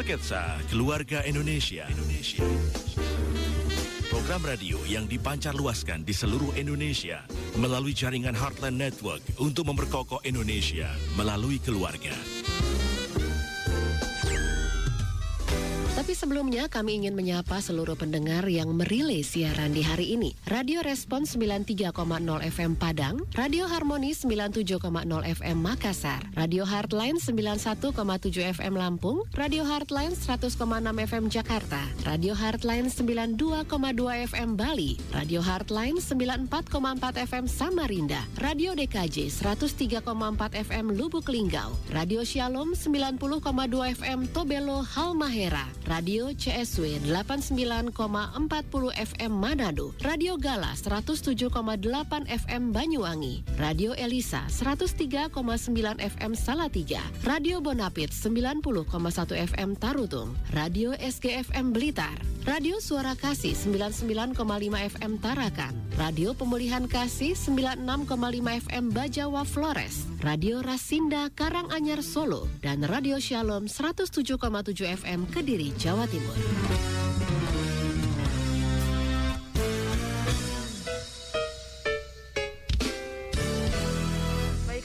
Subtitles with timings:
[0.00, 1.84] Sketsa Keluarga Indonesia.
[1.84, 2.40] Indonesia.
[4.08, 7.20] Program radio yang dipancar luaskan di seluruh Indonesia
[7.60, 10.88] melalui jaringan Heartland Network untuk memperkokoh Indonesia
[11.20, 12.16] melalui keluarga.
[16.10, 20.34] Tapi sebelumnya kami ingin menyapa seluruh pendengar yang merilai siaran di hari ini.
[20.42, 21.94] Radio Respon 93,0
[22.50, 24.90] FM Padang, Radio Harmoni 97,0
[25.22, 27.94] FM Makassar, Radio Heartline 91,7
[28.42, 30.50] FM Lampung, Radio Heartline 100,6
[30.82, 40.02] FM Jakarta, Radio Heartline 92,2 FM Bali, Radio Heartline 94,4 FM Samarinda, Radio DKJ 103,4
[40.58, 43.22] FM Lubuk Linggau, Radio Shalom 90,2
[43.94, 47.92] FM Tobelo Halmahera, Radio CSW 89,40
[48.96, 51.52] FM Manado, Radio Gala 107,8
[52.24, 55.28] FM Banyuwangi, Radio Elisa 103,9
[56.00, 58.88] FM Salatiga, Radio Bonapit 90,1
[59.52, 62.16] FM Tarutung, Radio SGFM Blitar,
[62.48, 64.40] Radio Suara Kasih 99,5
[64.96, 68.08] FM Tarakan, Radio Pemulihan Kasih 96,5
[68.64, 74.40] FM Bajawa Flores, Radio Rasinda Karanganyar Solo, dan Radio Shalom 107,7
[75.04, 77.09] FM Kediri, Ciao a te voi.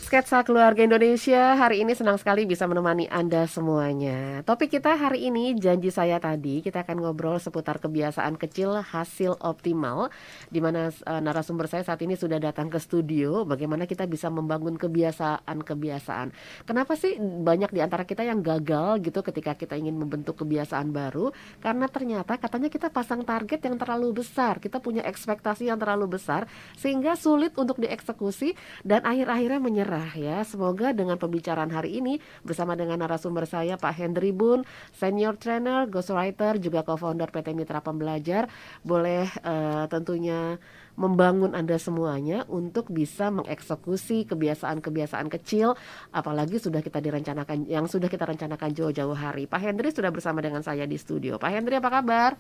[0.06, 4.46] Sketsa Keluarga Indonesia hari ini senang sekali bisa menemani Anda semuanya.
[4.46, 10.14] Topik kita hari ini janji saya tadi kita akan ngobrol seputar kebiasaan kecil hasil optimal
[10.54, 14.78] di mana uh, narasumber saya saat ini sudah datang ke studio bagaimana kita bisa membangun
[14.78, 16.30] kebiasaan-kebiasaan.
[16.70, 21.34] Kenapa sih banyak di antara kita yang gagal gitu ketika kita ingin membentuk kebiasaan baru
[21.66, 26.46] karena ternyata katanya kita pasang target yang terlalu besar, kita punya ekspektasi yang terlalu besar
[26.78, 28.54] sehingga sulit untuk dieksekusi
[28.86, 30.44] dan akhir-akhirnya menyerah ya.
[30.44, 36.60] Semoga dengan pembicaraan hari ini bersama dengan narasumber saya Pak Hendri Bun, senior trainer, ghostwriter,
[36.60, 38.52] juga co-founder PT Mitra Pembelajar,
[38.84, 40.60] boleh uh, tentunya
[40.96, 45.76] membangun Anda semuanya untuk bisa mengeksekusi kebiasaan-kebiasaan kecil
[46.16, 49.46] apalagi sudah kita direncanakan yang sudah kita rencanakan jauh-jauh hari.
[49.46, 51.36] Pak Hendri sudah bersama dengan saya di studio.
[51.36, 52.32] Pak Hendri apa kabar?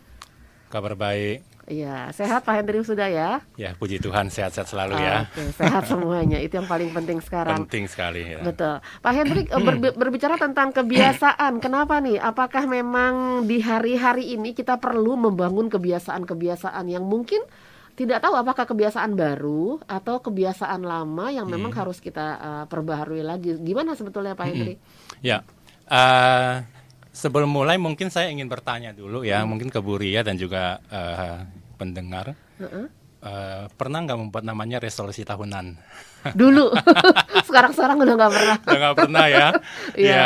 [0.75, 1.39] Kabar baik.
[1.71, 3.39] Iya, sehat Pak Hendri sudah ya?
[3.55, 5.23] Ya, puji Tuhan sehat-sehat selalu ya.
[5.23, 6.35] Oke, sehat semuanya.
[6.43, 7.63] Itu yang paling penting sekarang.
[7.63, 8.43] Penting sekali ya.
[8.43, 8.83] Betul.
[8.83, 11.63] Pak Hendri eh, ber berbicara tentang kebiasaan.
[11.63, 12.19] Kenapa nih?
[12.19, 17.39] Apakah memang di hari-hari ini kita perlu membangun kebiasaan-kebiasaan yang mungkin
[17.95, 21.79] tidak tahu apakah kebiasaan baru atau kebiasaan lama yang memang hmm.
[21.79, 23.55] harus kita uh, perbaharui lagi.
[23.63, 24.75] Gimana sebetulnya Pak Hendri?
[25.23, 25.39] Ya.
[25.87, 26.74] Uh,
[27.15, 29.47] sebelum mulai mungkin saya ingin bertanya dulu ya, hmm.
[29.47, 31.47] mungkin ke Bu Ria dan juga uh,
[31.79, 32.35] pendengar.
[32.59, 32.85] Uh -uh.
[33.25, 35.73] Uh, pernah nggak membuat namanya resolusi tahunan?
[36.41, 36.69] Dulu,
[37.49, 38.57] sekarang-sekarang udah nggak pernah.
[38.61, 39.47] udah nggak pernah ya?
[39.97, 40.25] Iya.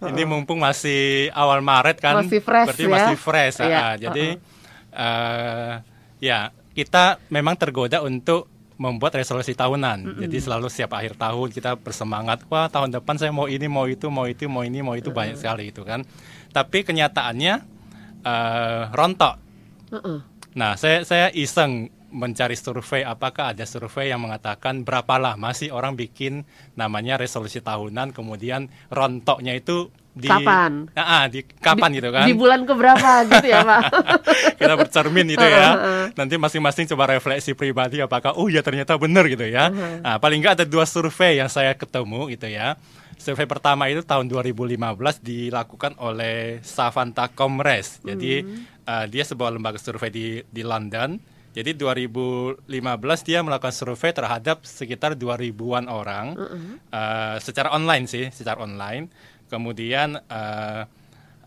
[0.00, 0.08] ya.
[0.08, 2.92] Ini mumpung masih awal Maret kan, masih fresh berarti ya?
[2.96, 3.56] masih fresh.
[3.60, 3.68] Ya.
[3.68, 5.04] Uh, jadi uh -uh.
[5.04, 5.72] Uh,
[6.16, 6.38] ya
[6.72, 8.48] kita memang tergoda untuk
[8.80, 9.98] membuat resolusi tahunan.
[10.00, 10.20] Mm -hmm.
[10.24, 14.08] Jadi selalu setiap akhir tahun kita bersemangat, wah tahun depan saya mau ini, mau itu,
[14.08, 15.18] mau itu, mau ini, mau itu mm -hmm.
[15.20, 16.00] banyak sekali itu kan.
[16.48, 17.54] Tapi kenyataannya
[18.24, 19.36] uh, rontok.
[19.92, 20.18] Mm -hmm.
[20.56, 25.94] Nah, saya saya iseng mencari survei apakah ada survei yang mengatakan berapa lama sih orang
[25.94, 26.42] bikin
[26.74, 30.90] namanya resolusi tahunan kemudian rontoknya itu di kapan?
[30.98, 32.26] Ah, di kapan di, gitu kan?
[32.26, 33.82] Di bulan keberapa gitu ya, Pak?
[34.60, 35.68] Kita bercermin gitu ya.
[36.18, 39.70] Nanti masing-masing coba refleksi pribadi apakah oh ya ternyata benar gitu ya.
[40.02, 42.74] Nah, paling nggak ada dua survei yang saya ketemu gitu ya.
[43.20, 44.80] Survei pertama itu tahun 2015
[45.20, 48.00] dilakukan oleh Savanta Comres.
[48.00, 48.88] Jadi hmm.
[48.88, 51.20] uh, dia sebuah lembaga survei di di London.
[51.50, 52.62] Jadi 2015
[53.26, 56.58] dia melakukan survei terhadap sekitar 2000-an orang uh -uh.
[56.94, 59.10] Uh, secara online sih, secara online
[59.50, 60.86] kemudian uh,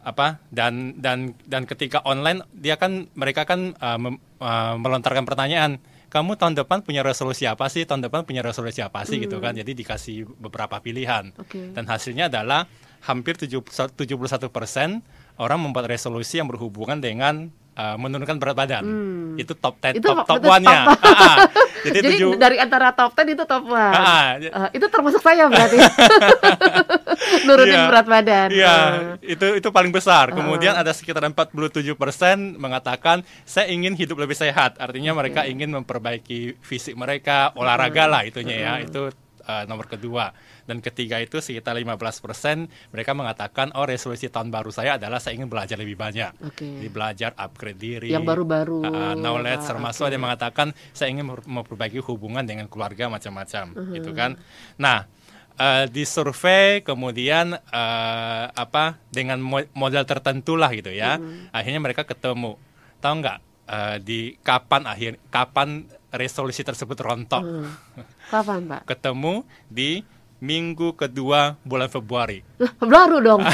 [0.03, 5.79] apa dan dan dan ketika online dia kan mereka kan uh, mem, uh, melontarkan pertanyaan
[6.11, 9.23] kamu tahun depan punya resolusi apa sih tahun depan punya resolusi apa sih mm.
[9.25, 11.71] gitu kan jadi dikasih beberapa pilihan okay.
[11.71, 12.67] dan hasilnya adalah
[13.07, 13.95] hampir 71
[14.51, 15.03] persen
[15.39, 18.83] orang membuat resolusi yang berhubungan dengan uh, menurunkan berat badan.
[18.85, 19.41] Hmm.
[19.41, 20.93] Itu top 10 itu top top one-nya.
[20.93, 21.01] Top.
[21.03, 21.37] Ah,
[21.83, 23.75] Jadi, Jadi tujuh, dari antara top 10 itu top 1.
[23.75, 25.77] Ah, uh, itu termasuk saya berarti.
[27.47, 28.47] Nurunin yeah, berat badan.
[28.49, 29.17] Iya, yeah, uh.
[29.19, 30.31] itu itu paling besar.
[30.31, 30.81] Kemudian uh.
[30.81, 31.93] ada sekitar 47%
[32.55, 34.79] mengatakan saya ingin hidup lebih sehat.
[34.79, 35.19] Artinya okay.
[35.19, 38.09] mereka ingin memperbaiki fisik mereka, olahraga uh.
[38.15, 38.61] lah itunya uh.
[38.63, 38.73] ya.
[38.87, 39.01] Itu
[39.43, 40.31] uh, nomor kedua
[40.63, 45.51] dan ketiga itu sekitar 15% mereka mengatakan oh resolusi tahun baru saya adalah saya ingin
[45.51, 46.79] belajar lebih banyak okay.
[46.83, 50.09] Jadi belajar upgrade diri yang baru-baru uh, knowledge ah, termasuk okay.
[50.11, 53.95] ada yang mengatakan saya ingin memperbaiki hubungan dengan keluarga macam-macam uh -huh.
[53.95, 54.39] gitu kan
[54.79, 55.05] nah
[55.57, 61.17] uh, disurvei kemudian uh, apa dengan mo- model tertentu lah gitu ya.
[61.17, 61.53] Mm-hmm.
[61.53, 62.57] Akhirnya mereka ketemu.
[63.03, 63.37] Tahu nggak
[63.67, 67.43] uh, di kapan akhir kapan resolusi tersebut rontok?
[67.43, 67.67] Mm.
[68.31, 68.81] Kapan, Pak?
[68.95, 70.01] ketemu di
[70.43, 72.43] minggu kedua bulan Februari.
[72.83, 73.47] Baru dong.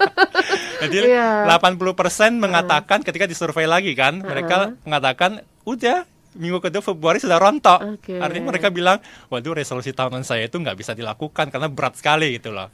[0.84, 1.48] Jadi yeah.
[1.48, 3.04] 80% mengatakan uh.
[3.08, 4.28] ketika disurvei lagi kan, uh.
[4.28, 6.04] mereka mengatakan udah
[6.36, 8.04] minggu kedua Februari sudah rontok.
[8.04, 8.20] Okay.
[8.20, 9.00] Artinya mereka bilang,
[9.32, 12.68] waduh resolusi tahunan saya itu nggak bisa dilakukan karena berat sekali gitu loh.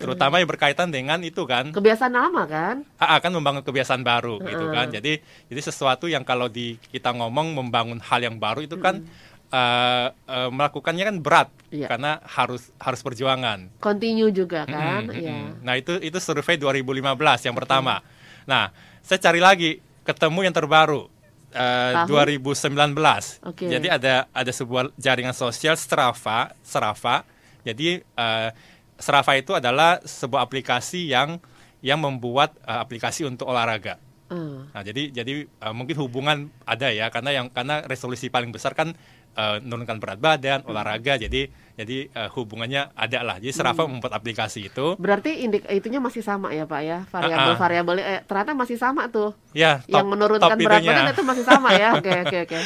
[0.00, 1.76] Terutama yang berkaitan dengan itu kan.
[1.76, 2.82] Kebiasaan lama kan?
[2.96, 4.50] Akan membangun kebiasaan baru uh.
[4.50, 4.90] gitu kan.
[4.90, 9.29] Jadi jadi sesuatu yang kalau di kita ngomong membangun hal yang baru itu kan uh,
[9.50, 10.08] uh,
[10.50, 11.90] melakukannya kan berat yeah.
[11.90, 13.70] karena harus harus perjuangan.
[13.82, 15.06] Continue juga kan.
[15.06, 15.44] Mm -hmm, yeah.
[15.62, 18.02] Nah itu itu survei 2015 yang pertama.
[18.46, 19.70] Nah saya cari lagi
[20.06, 21.10] ketemu yang terbaru.
[21.50, 22.94] Uh, 2019.
[23.42, 23.66] Okay.
[23.66, 27.26] Jadi ada ada sebuah jaringan sosial Strava, Strava.
[27.66, 28.54] Jadi uh,
[28.94, 31.42] Strava itu adalah sebuah aplikasi yang
[31.82, 33.98] yang membuat uh, aplikasi untuk olahraga.
[34.30, 34.62] Uh.
[34.70, 38.94] Nah, jadi jadi uh, mungkin hubungan ada ya karena yang karena resolusi paling besar kan
[39.36, 41.18] uh, menurunkan berat badan, olahraga.
[41.20, 41.50] Jadi
[41.80, 43.36] jadi uh, hubungannya ada lah.
[43.40, 43.96] Jadi Strava hmm.
[43.96, 45.00] membuat aplikasi itu.
[45.00, 46.98] Berarti indik itunya masih sama ya Pak ya?
[47.08, 48.12] Variabel-variabel uh -uh.
[48.16, 49.32] eh, ternyata masih sama tuh.
[49.56, 51.88] Ya, top, yang menurunkan top berat badan itu masih sama ya.
[52.00, 52.58] Oke oke oke.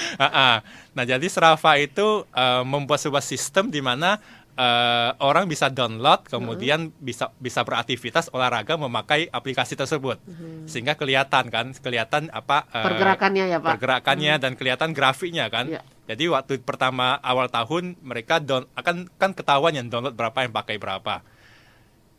[0.95, 4.19] Nah, jadi Strava itu uh, membuat sebuah sistem di mana
[4.59, 7.03] uh, orang bisa download kemudian uh-huh.
[7.03, 10.67] bisa bisa beraktivitas olahraga memakai aplikasi tersebut uh-huh.
[10.67, 14.43] sehingga kelihatan kan kelihatan apa uh, pergerakannya ya pak pergerakannya uh-huh.
[14.43, 15.85] dan kelihatan grafiknya kan yeah.
[16.07, 20.79] jadi waktu pertama awal tahun mereka down akan kan ketahuan yang download berapa yang pakai
[20.79, 21.23] berapa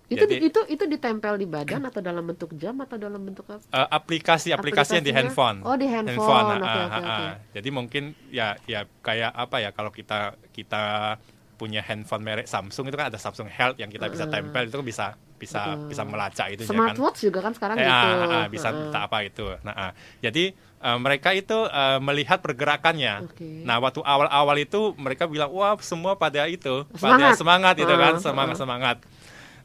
[0.06, 3.66] itu Jadi, itu itu ditempel di badan atau dalam bentuk jam atau dalam bentuk apa?
[3.74, 5.66] Uh, aplikasi aplikasi yang di handphone.
[5.66, 6.46] Oh di handphone.
[6.46, 6.62] handphone.
[6.62, 7.30] Okay, uh, okay, uh, okay.
[7.58, 11.18] Jadi mungkin ya ya kayak apa ya kalau kita kita
[11.56, 14.86] punya handphone merek Samsung itu kan ada Samsung Health yang kita bisa tempel itu kan
[14.86, 15.06] bisa
[15.36, 15.88] bisa uh.
[15.88, 17.26] bisa melacak itu Smartwatch kan.
[17.28, 18.08] juga kan sekarang eh, gitu.
[18.08, 18.96] Ah, ah, bisa uh.
[18.96, 19.46] apa itu.
[19.64, 19.92] Nah, ah.
[20.24, 23.28] jadi uh, mereka itu uh, melihat pergerakannya.
[23.32, 23.64] Okay.
[23.68, 27.36] Nah, waktu awal-awal itu mereka bilang wah semua pada itu, semangat.
[27.36, 28.98] pada semangat itu uh, kan, semangat semangat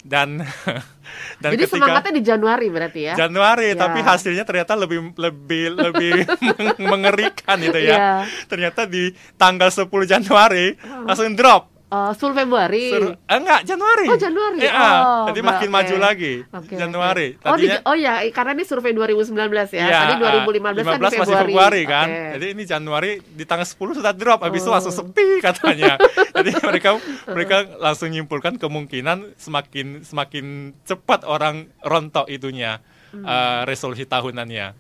[0.04, 0.40] dan
[1.42, 3.14] dan Jadi ketika, semangatnya di Januari berarti ya.
[3.16, 3.80] Januari, ya.
[3.84, 6.12] tapi hasilnya ternyata lebih lebih lebih
[6.90, 7.96] mengerikan itu ya.
[7.96, 8.12] ya.
[8.48, 11.69] Ternyata di tanggal 10 Januari langsung drop.
[11.90, 12.86] Uh, Sul Februari.
[12.86, 14.06] Sur, eh, enggak, Januari.
[14.06, 14.62] Oh, Januari.
[14.62, 15.74] Ya, oh, jadi makin okay.
[15.74, 16.34] maju lagi.
[16.46, 17.28] Okay, Januari.
[17.34, 17.50] Okay.
[17.50, 19.34] Oh, di, oh ya, karena ini survei 2019
[19.74, 19.90] ya.
[19.90, 20.14] ya Tadi
[20.46, 21.18] 2015 kan Februari.
[21.18, 22.06] masih Februari kan.
[22.06, 22.30] Okay.
[22.38, 24.64] Jadi ini Januari di tanggal 10 sudah drop, habis oh.
[24.64, 25.98] itu langsung sepi katanya.
[26.30, 26.90] jadi mereka
[27.26, 32.78] mereka langsung nyimpulkan kemungkinan semakin semakin cepat orang rontok itunya
[33.10, 33.26] hmm.
[33.26, 34.78] uh, resolusi tahunannya.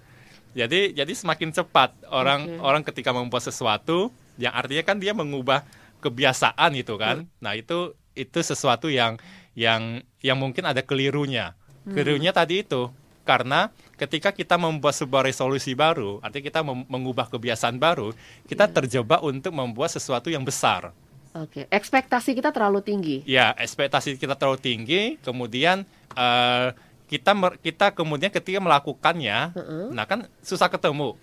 [0.54, 2.62] Jadi jadi semakin cepat orang okay.
[2.62, 5.66] orang ketika membuat sesuatu yang artinya kan dia mengubah
[6.00, 7.22] kebiasaan itu kan.
[7.24, 7.30] Hmm.
[7.44, 9.20] Nah, itu itu sesuatu yang
[9.54, 11.54] yang yang mungkin ada kelirunya.
[11.84, 11.94] Hmm.
[11.94, 12.90] Kelirunya tadi itu
[13.28, 18.10] karena ketika kita membuat sebuah resolusi baru, artinya kita mengubah kebiasaan baru,
[18.48, 18.74] kita yeah.
[18.74, 20.90] terjebak untuk membuat sesuatu yang besar.
[21.30, 21.64] Oke, okay.
[21.70, 23.16] ekspektasi kita terlalu tinggi.
[23.22, 25.86] Ya, ekspektasi kita terlalu tinggi, kemudian
[26.18, 26.74] uh,
[27.06, 27.30] kita
[27.62, 29.86] kita kemudian ketika melakukannya, uh -uh.
[29.94, 31.14] nah kan susah ketemu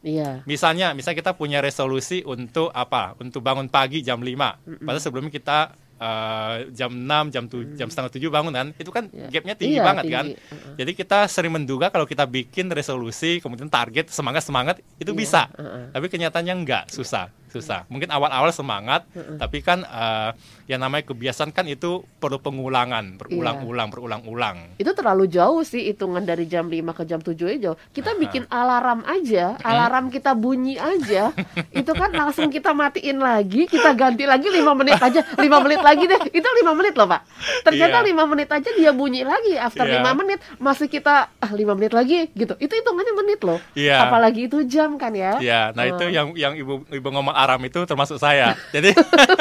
[0.00, 0.40] Iya.
[0.48, 3.16] Misalnya, misalnya kita punya resolusi untuk apa?
[3.20, 4.24] Untuk bangun pagi jam 5.
[4.24, 4.86] Mm -mm.
[4.88, 5.58] Padahal sebelumnya kita
[6.00, 8.68] uh, jam 6, jam tu, jam setengah 7 bangun kan.
[8.80, 9.28] Itu kan yeah.
[9.28, 10.16] gapnya tinggi iya, banget tinggi.
[10.16, 10.26] kan.
[10.32, 10.74] Uh -uh.
[10.80, 15.20] Jadi kita sering menduga kalau kita bikin resolusi, kemudian target semangat-semangat itu yeah.
[15.20, 15.42] bisa.
[15.52, 15.84] Uh -uh.
[15.92, 17.84] Tapi kenyataannya enggak, susah susah.
[17.90, 19.38] Mungkin awal-awal semangat, uh -uh.
[19.42, 20.30] tapi kan uh,
[20.70, 23.94] yang namanya kebiasaan kan itu perlu pengulangan, berulang-ulang, yeah.
[23.94, 24.56] berulang-ulang.
[24.78, 27.78] Itu terlalu jauh sih hitungan dari jam 5 ke jam 7 aja jauh.
[27.90, 28.22] Kita uh -huh.
[28.22, 31.34] bikin alarm aja, alarm kita bunyi aja,
[31.80, 36.04] itu kan langsung kita matiin lagi, kita ganti lagi 5 menit aja, 5 menit lagi
[36.06, 36.20] deh.
[36.30, 37.20] Itu 5 menit loh, Pak.
[37.66, 38.22] Ternyata yeah.
[38.22, 40.06] 5 menit aja dia bunyi lagi after yeah.
[40.06, 40.14] Iya.
[40.14, 42.54] 5 menit masih kita ah 5 menit lagi gitu.
[42.62, 43.58] Itu hitungannya menit loh.
[43.74, 44.06] Yeah.
[44.06, 45.42] Apalagi itu jam kan ya.
[45.42, 45.64] Iya, yeah.
[45.74, 45.90] nah uh.
[45.90, 48.54] itu yang yang Ibu Ibu ngomong alarm itu termasuk saya.
[48.70, 48.92] Jadi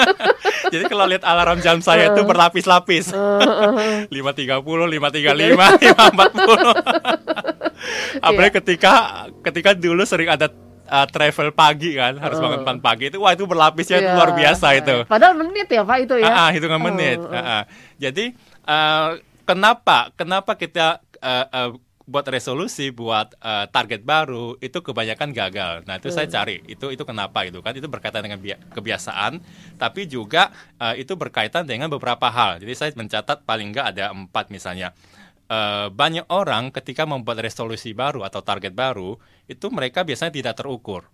[0.73, 3.11] jadi kalau lihat alarm jam saya itu berlapis-lapis.
[4.15, 6.75] lima tiga puluh, lima tiga lima, lima empat puluh.
[8.23, 10.51] Apalagi ketika ketika dulu sering ada
[10.89, 12.59] uh, travel pagi kan harus uh.
[12.59, 14.15] bangun pagi itu wah itu berlapisnya yeah.
[14.17, 14.95] luar biasa itu.
[15.05, 16.27] Padahal menit ya pak itu ya.
[16.27, 17.21] Ah, uh, hitungan menit.
[17.21, 17.37] Uh, uh.
[17.37, 17.63] Uh,
[18.01, 18.33] Jadi
[18.65, 21.69] uh, kenapa kenapa kita uh, uh,
[22.09, 25.85] buat resolusi buat uh, target baru itu kebanyakan gagal.
[25.85, 26.15] Nah itu hmm.
[26.17, 28.41] saya cari itu itu kenapa itu kan itu berkaitan dengan
[28.73, 29.37] kebiasaan,
[29.77, 30.49] tapi juga
[30.81, 32.57] uh, itu berkaitan dengan beberapa hal.
[32.57, 34.97] Jadi saya mencatat paling nggak ada empat misalnya.
[35.49, 39.17] Uh, banyak orang ketika membuat resolusi baru atau target baru
[39.49, 41.09] itu mereka biasanya tidak terukur.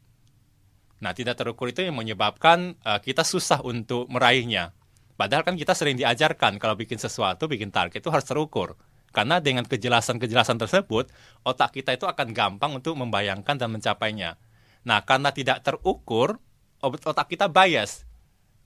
[1.03, 4.71] Nah tidak terukur itu yang menyebabkan uh, kita susah untuk meraihnya.
[5.15, 8.75] Padahal kan kita sering diajarkan kalau bikin sesuatu, bikin target itu harus terukur.
[9.15, 11.07] Karena dengan kejelasan-kejelasan tersebut,
[11.47, 14.35] otak kita itu akan gampang untuk membayangkan dan mencapainya.
[14.83, 16.35] Nah, karena tidak terukur,
[16.83, 18.03] otak kita bias.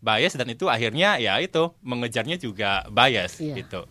[0.01, 3.61] Bias dan itu akhirnya ya itu mengejarnya juga bias Iya.
[3.61, 3.85] gitu.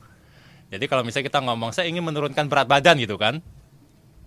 [0.69, 3.39] Jadi kalau misalnya kita ngomong saya ingin menurunkan berat badan gitu kan,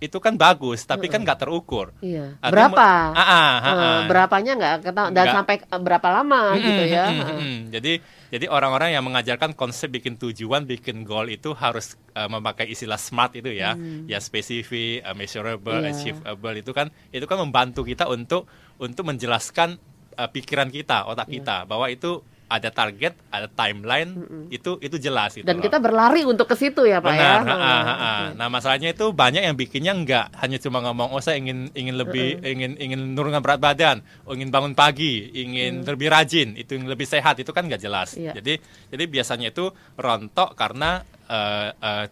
[0.02, 1.94] itu kan bagus, tapi kan nggak terukur.
[1.98, 2.34] Iya.
[2.42, 2.74] Berapa?
[2.74, 4.00] me- Ah, ah, ah, Eh, ah.
[4.04, 5.34] berapanya nggak ketahuan dan Nggak.
[5.38, 7.04] sampai eh, berapa lama gitu ya.
[7.06, 7.38] Mm, mm, Heeh.
[7.38, 7.58] mm.
[7.70, 7.92] Jadi
[8.28, 13.36] jadi orang-orang yang mengajarkan konsep bikin tujuan, bikin goal itu harus uh, memakai istilah SMART
[13.36, 15.86] itu ya, ya spesifik, uh, measurable, Hmm.
[15.86, 15.94] Iya.
[15.94, 19.78] achievable itu kan itu kan membantu kita untuk untuk menjelaskan
[20.12, 21.34] uh, pikiran kita, otak Iya.
[21.38, 24.12] kita bahwa itu ada target, ada timeline,
[24.52, 25.64] itu itu jelas gitu Dan loh.
[25.64, 27.16] kita berlari untuk ke situ ya, Pak ya.
[27.16, 28.12] Benar, ha, ha, Heeh, ha, ha.
[28.28, 28.36] oke.
[28.36, 32.44] Nah masalahnya itu banyak yang bikinnya enggak hanya cuma ngomong oh saya ingin ingin lebih
[32.44, 33.96] ingin ingin menurunkan berat badan,
[34.28, 38.12] oh, ingin bangun pagi, ingin lebih rajin, itu yang lebih sehat itu kan nggak jelas.
[38.14, 38.36] Iya.
[38.36, 38.60] Jadi
[38.92, 41.00] jadi biasanya itu rontok karena
[41.32, 42.06] eh, eh,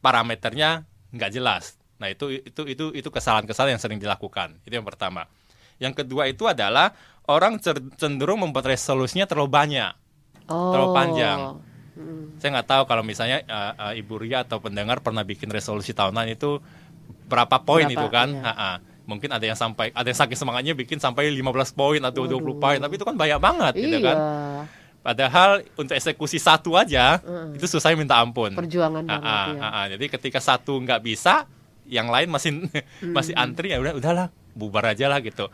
[0.00, 0.82] parameternya
[1.12, 1.76] nggak jelas.
[2.00, 4.58] Nah itu itu itu itu kesalahan-kesalahan yang sering dilakukan.
[4.64, 5.28] Itu yang pertama.
[5.78, 6.94] Yang kedua itu adalah
[7.24, 7.58] orang
[7.94, 9.92] cenderung membuat resolusinya terlalu banyak
[10.42, 10.74] Oh.
[10.74, 11.38] terlalu panjang.
[12.36, 16.26] Saya nggak tahu kalau misalnya uh, uh, Ibu Ria atau pendengar pernah bikin resolusi tahunan
[16.28, 16.58] itu
[17.28, 18.28] berapa poin Berapa, itu kan?
[18.28, 18.42] iya.
[18.44, 18.70] Ha-ha.
[19.02, 22.78] Mungkin ada yang sampai ada yang saking semangatnya bikin sampai 15 poin atau 20 poin,
[22.78, 24.06] tapi itu kan banyak banget gitu Iya.
[24.08, 24.16] kan.
[25.00, 28.50] Padahal untuk eksekusi satu aja itu susah minta ampun.
[28.52, 29.62] Perjuangan banget ya.
[29.62, 29.80] ha-ha.
[29.90, 31.46] Jadi ketika satu nggak bisa,
[31.86, 32.66] yang lain masih
[33.16, 35.48] masih antri ya udah udahlah bubar aja lah gitu.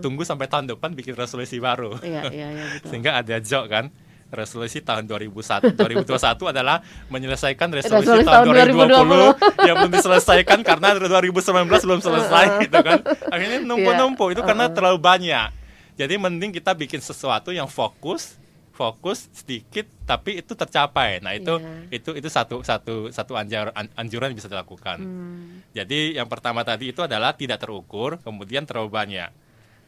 [0.00, 1.98] Tunggu sampai tahun depan bikin resolusi baru.
[2.00, 2.88] Iya, iya, iya betul.
[2.94, 3.90] Sehingga ada joke kan
[4.34, 8.90] resolusi tahun 2001 2021 adalah menyelesaikan resolusi, Resolusi tahun tahun
[9.38, 12.98] 2020 yang belum diselesaikan karena 2019 belum selesai gitu kan.
[13.30, 15.48] Akhirnya numpuk-numpuk itu karena terlalu banyak.
[15.94, 18.34] Jadi mending kita bikin sesuatu yang fokus
[18.74, 21.22] fokus sedikit tapi itu tercapai.
[21.22, 21.94] Nah, itu Iya.
[21.94, 24.98] itu itu satu satu satu anjur, an- anjuran yang bisa dilakukan.
[24.98, 25.62] Hmm.
[25.70, 29.30] Jadi yang pertama tadi itu adalah tidak terukur, kemudian terlalu banyak.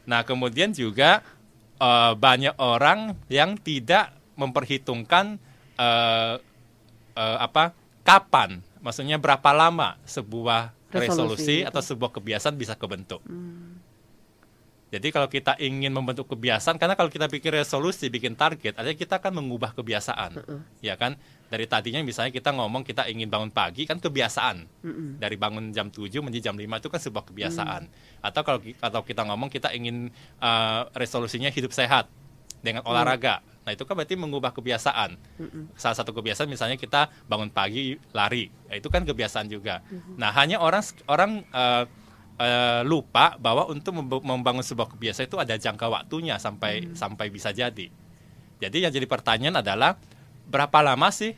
[0.07, 1.19] Nah, kemudian juga
[1.77, 5.37] eh, banyak orang yang tidak memperhitungkan
[5.77, 6.35] eh,
[7.13, 13.19] eh, apa kapan, maksudnya berapa lama sebuah Resolusi resolusi, atau sebuah kebiasaan bisa kebentuk.
[14.87, 19.19] Jadi kalau kita ingin membentuk kebiasaan, karena kalau kita bikin resolusi, bikin target, artinya kita
[19.19, 20.39] akan mengubah kebiasaan,
[20.79, 21.19] ya kan?
[21.51, 24.63] Dari tadinya misalnya kita ngomong kita ingin bangun pagi, kan kebiasaan.
[25.19, 27.81] Dari bangun jam 7 menjadi jam 5 itu kan sebuah kebiasaan.
[28.23, 30.07] Atau kalau atau kita ngomong kita ingin
[30.39, 32.07] eh, resolusinya hidup sehat
[32.63, 33.43] dengan olahraga.
[33.67, 35.19] Nah itu kan berarti mengubah kebiasaan.
[35.75, 39.83] Salah satu kebiasaan misalnya kita bangun pagi lari, ya, itu kan kebiasaan juga.
[40.15, 40.79] Nah hanya orang
[41.11, 41.83] orang eh,
[42.37, 47.49] eh, lupa bahwa untuk memb- membangun sebuah kebiasaan itu ada jangka waktunya sampai sampai bisa
[47.51, 47.89] jadi.
[48.57, 49.97] Jadi yang jadi pertanyaan adalah
[50.47, 51.33] berapa lama sih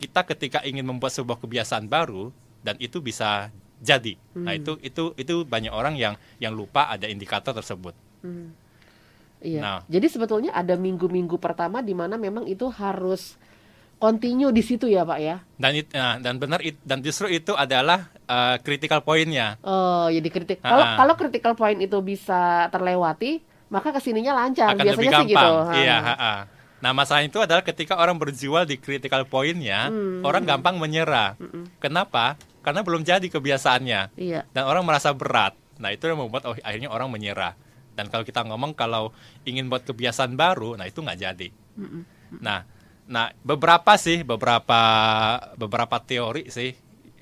[0.00, 2.32] kita ketika ingin membuat sebuah kebiasaan baru
[2.64, 4.16] dan itu bisa jadi.
[4.36, 7.92] Nah itu itu itu banyak orang yang yang lupa ada indikator tersebut.
[9.44, 9.60] Iya.
[9.60, 9.78] Nah.
[9.84, 13.36] Jadi sebetulnya ada minggu-minggu pertama di mana memang itu harus
[14.00, 15.36] continue di situ ya, Pak ya.
[15.60, 19.56] Dan it- nah, dan benar it- dan justru itu adalah eh, critical pointnya.
[19.60, 20.58] Oh, jadi kritik.
[20.60, 23.38] Kalau kalau critical point itu bisa terlewati,
[23.68, 24.72] maka ke sininya lancar.
[24.72, 25.30] akan Biasanya lebih sih gampang.
[25.30, 25.52] gitu.
[25.60, 25.74] Ha.
[25.76, 25.96] Iya.
[26.84, 30.20] Nah, masalah itu adalah ketika orang berjual di critical pointnya, Hmm.
[30.20, 31.32] orang gampang menyerah.
[31.80, 32.36] Kenapa?
[32.60, 34.00] Karena belum jadi kebiasaannya.
[34.20, 34.44] Iya.
[34.52, 35.56] Dan orang merasa berat.
[35.80, 37.56] Nah, itu yang membuat oh, akhirnya orang menyerah.
[37.94, 41.48] Dan kalau kita ngomong kalau ingin buat kebiasaan baru, nah itu nggak jadi.
[42.36, 42.66] Nah,
[43.06, 44.80] nah beberapa sih, beberapa
[45.54, 46.74] beberapa teori sih,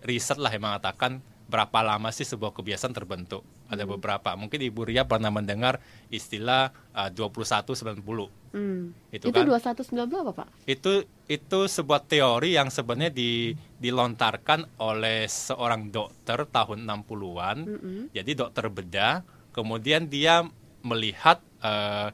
[0.03, 3.45] riset lah yang mengatakan berapa lama sih sebuah kebiasaan terbentuk.
[3.69, 4.33] Ada beberapa.
[4.37, 8.53] Mungkin Ibu Ria pernah mendengar istilah uh, 2190.
[8.53, 8.97] Hmm.
[9.13, 9.49] Itu Itu, kan?
[9.49, 10.49] 2190 apa, Pak?
[10.65, 17.57] Itu itu sebuah teori yang sebenarnya di, dilontarkan oleh seorang dokter tahun 60-an.
[18.13, 19.25] Jadi dokter bedah,
[19.57, 20.45] kemudian dia
[20.85, 22.13] melihat eh,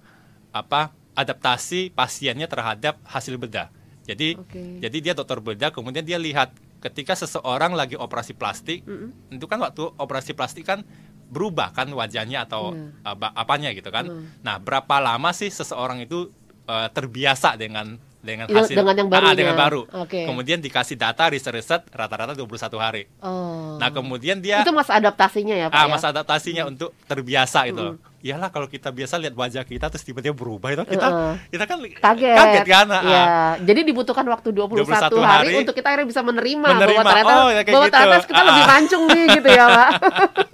[0.55, 3.75] apa adaptasi pasiennya terhadap hasil bedah.
[4.07, 4.79] Jadi Oke.
[4.79, 8.87] jadi dia dokter bedah, kemudian dia lihat ketika seseorang lagi operasi plastik,
[9.29, 10.83] itu kan waktu operasi plastik kan
[11.29, 13.05] berubah kan wajahnya atau Iya.
[13.05, 14.09] apa- apanya gitu kan.
[14.41, 16.31] Nah, berapa lama sih seseorang itu
[16.65, 19.37] eh, terbiasa dengan dengan hasil dengan yang Ah, barunya.
[19.37, 19.83] dengan baru.
[20.05, 20.27] Oke.
[20.27, 23.09] Kemudian dikasih data riset-riset rata-rata 21 hari.
[23.21, 23.81] Oh.
[23.81, 25.89] Nah, kemudian dia itu masa adaptasinya ya, Pak ah, ya?
[25.89, 27.97] masa adaptasinya untuk terbiasa itu.
[28.19, 31.33] Iyalah kalau kita biasa lihat wajah kita terus tiba-tiba berubah itu kita Heeh.
[31.49, 32.35] kita kan kaget.
[32.35, 32.87] kaget kan.
[32.89, 33.01] ah.
[33.01, 33.25] Iya.
[33.63, 36.99] Jadi dibutuhkan waktu 21, 21 hari, hari untuk kita akhirnya bisa menerima, Menerima.
[36.99, 37.95] bahwa ternyata Oh, ya bahwa gitu.
[37.95, 38.47] ternyata kita Ah.
[38.49, 39.91] lebih mancung nih gitu ya, Pak.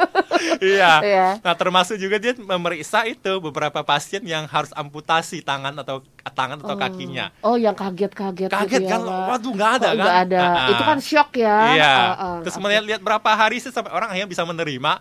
[0.77, 0.93] iya.
[1.01, 1.27] Iya.
[1.41, 6.77] Nah, termasuk juga dia memeriksa itu beberapa pasien yang harus amputasi tangan atau tangan atau
[6.77, 7.33] kakinya.
[7.41, 9.25] Oh, yang kaget-kaget Kaget gitu ya, kan, Pak.
[9.31, 9.97] waduh nggak ada Kok kan?
[9.99, 10.39] nggak ada.
[10.39, 10.69] Ah, ah.
[10.69, 11.59] Itu kan shock ya.
[11.73, 11.93] Iya.
[11.95, 12.63] Ah, ah, Terus oke.
[12.63, 14.93] melihat lihat berapa hari sih sampai orang akhirnya bisa menerima.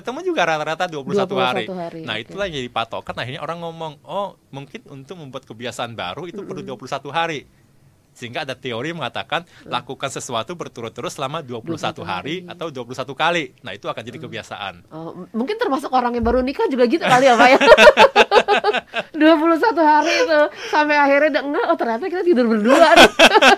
[0.00, 1.64] Ketemu juga rata-rata 21, 21 hari.
[1.68, 6.24] hari, Nah, itulah yang jadi patokan akhirnya orang ngomong, "Oh, mungkin untuk membuat kebiasaan baru
[6.24, 7.44] itu perlu 21 hari."
[8.12, 12.42] Sehingga ada teori mengatakan lakukan sesuatu berturut-turut selama 21 hari.
[12.44, 13.54] atau 21 kali.
[13.62, 14.74] Nah, itu akan jadi kebiasaan.
[14.90, 17.58] Oh, mungkin termasuk orang yang baru nikah juga gitu kali ya Pak ya?
[19.14, 20.40] 21 hari itu
[20.72, 22.90] Sampai akhirnya enggak Oh ternyata kita tidur berdua.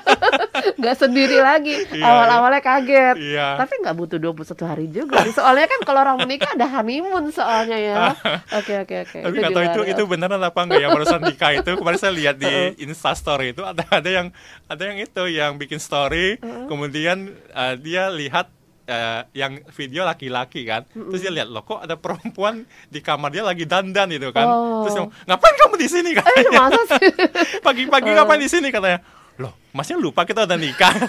[0.80, 1.74] Nggak sendiri lagi.
[1.90, 3.16] Iya, Awal-awalnya kaget.
[3.18, 3.46] Iya.
[3.58, 7.96] Tapi nggak butuh 21 hari juga Soalnya kan kalau orang menikah ada honeymoon soalnya ya.
[8.58, 9.18] Oke oke oke.
[9.24, 10.88] Tapi nggak tahu itu itu beneran apa enggak ya?
[10.92, 12.52] Barusan nikah itu kemarin saya lihat di
[12.84, 14.28] Insta Story itu ada ada yang
[14.68, 18.48] ada yang itu yang bikin story kemudian eh, dia lihat
[18.86, 23.44] eh, yang video laki-laki kan terus dia lihat loh kok ada perempuan di kamar dia
[23.46, 24.46] lagi dandan itu kan?
[24.46, 24.82] Oh.
[24.86, 26.10] terus dia, ngapain kamu di sini?
[26.12, 27.10] Eh katanya masa sih?
[27.66, 30.92] Pagi-pagi ngapain di sini katanya loh masnya lupa kita udah nikah?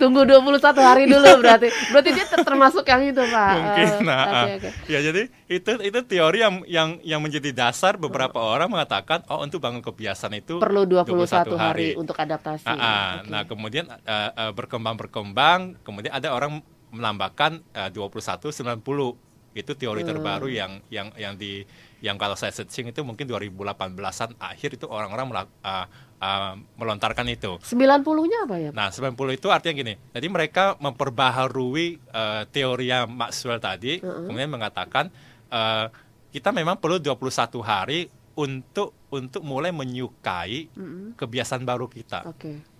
[0.00, 1.68] Tunggu 21 hari dulu berarti.
[1.92, 3.52] Berarti dia ter- termasuk yang itu Pak.
[3.54, 4.44] Mungkin Eh, nah Oke ah.
[4.56, 4.68] oke.
[4.88, 9.60] Ya jadi itu itu teori yang yang yang menjadi dasar beberapa orang mengatakan oh untuk
[9.60, 11.92] bangun kebiasaan itu Perlu 21 hari.
[11.94, 12.64] untuk adaptasi.
[12.64, 13.08] Ah, ah.
[13.20, 13.28] Oke.
[13.28, 20.02] Nah kemudian eh, eh, berkembang berkembang, kemudian ada orang menambahkan eh, 21 90 itu teori
[20.02, 20.10] Hmm.
[20.10, 21.62] terbaru yang yang yang di
[22.02, 25.86] yang kalau saya searching itu mungkin 2018an akhir itu orang-orang ah,
[26.20, 27.56] ah, melontarkan itu.
[27.62, 28.76] 90-nya apa ya Pak?
[28.76, 35.08] Nah 90 itu artinya gini, jadi mereka memperbaharui eh, teori yang Maxwell tadi, kemudian mengatakan
[35.48, 35.86] eh,
[36.34, 40.66] kita memang perlu 21 hari untuk untuk mulai menyukai
[41.14, 42.26] kebiasaan baru kita.
[42.26, 42.74] Oke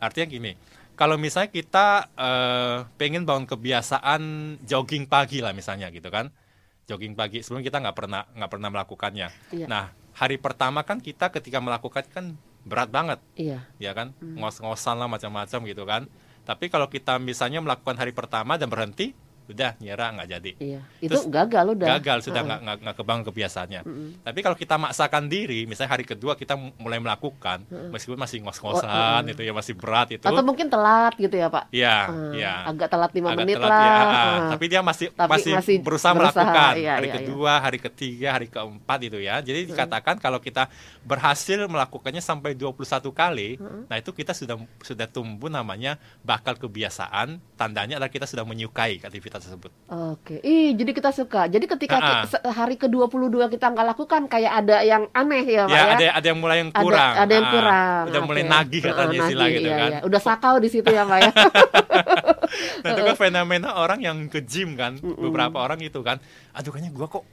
[0.00, 0.52] Artinya gini,
[1.00, 4.20] kalau misalnya kita eh, pengen bangun kebiasaan
[4.68, 6.28] jogging pagi lah misalnya gitu kan,
[6.84, 9.28] jogging pagi sebelum kita nggak pernah nggak pernah melakukannya.
[9.48, 9.64] Iya.
[9.64, 12.36] Nah hari pertama kan kita ketika melakukan kan
[12.68, 16.04] berat banget, Iya ya kan, ngos-ngosan lah macam-macam gitu kan.
[16.44, 19.16] Tapi kalau kita misalnya melakukan hari pertama dan berhenti,
[19.50, 20.50] udah nyerah nggak jadi.
[20.56, 21.88] Iya, itu Terus gagal udah.
[21.98, 23.80] gagal sudah nggak nggak nggak kebangun kebiasaannya.
[24.22, 29.42] Tapi kalau kita maksakan diri, misalnya hari kedua kita mulai melakukan, meskipun masih ngos-ngosan, itu
[29.42, 31.64] ya masih berat itu, Atau mungkin telat gitu ya Pak?
[31.70, 33.82] ya, Eh, ya, Agak telat 5 agak menit telat lah.
[33.82, 34.38] ya, Heeh.
[34.54, 38.28] tapi dia masih Tapi masih, masih berusaha, berusaha, melakukan iya, hari iya, kedua, hari ketiga,
[38.38, 39.42] hari keempat itu ya.
[39.42, 40.70] Jadi dikatakan kalau kita
[41.02, 43.56] berhasil melakukannya sampai 21 kali,
[43.88, 47.40] nah itu kita sudah sudah tumbuh namanya bakal kebiasaan.
[47.56, 49.70] Tandanya adalah kita sudah menyukai aktivitas tersebut.
[49.88, 51.44] Oke, ih jadi kita suka.
[51.44, 53.16] Jadi ketika ki- se- hari ke-22
[53.48, 55.84] kita nggak lakukan kayak ada yang aneh ya Pak Ya, ya?
[55.90, 57.12] ada ada yang mulai yang Ada- kurang.
[57.16, 58.02] Ada, yang Ah, kurang.
[58.06, 58.50] Udah mulai Oke.
[58.50, 59.90] nagih katanya Heeh, istilah gitu iya, kan.
[59.90, 59.98] iya.
[60.04, 61.30] Udah sakau di situ ya Pak ya.
[62.82, 66.18] Nah itu kan fenomena orang yang ke gym kan, beberapa orang itu kan,
[66.50, 67.24] aduh kayaknya gua kok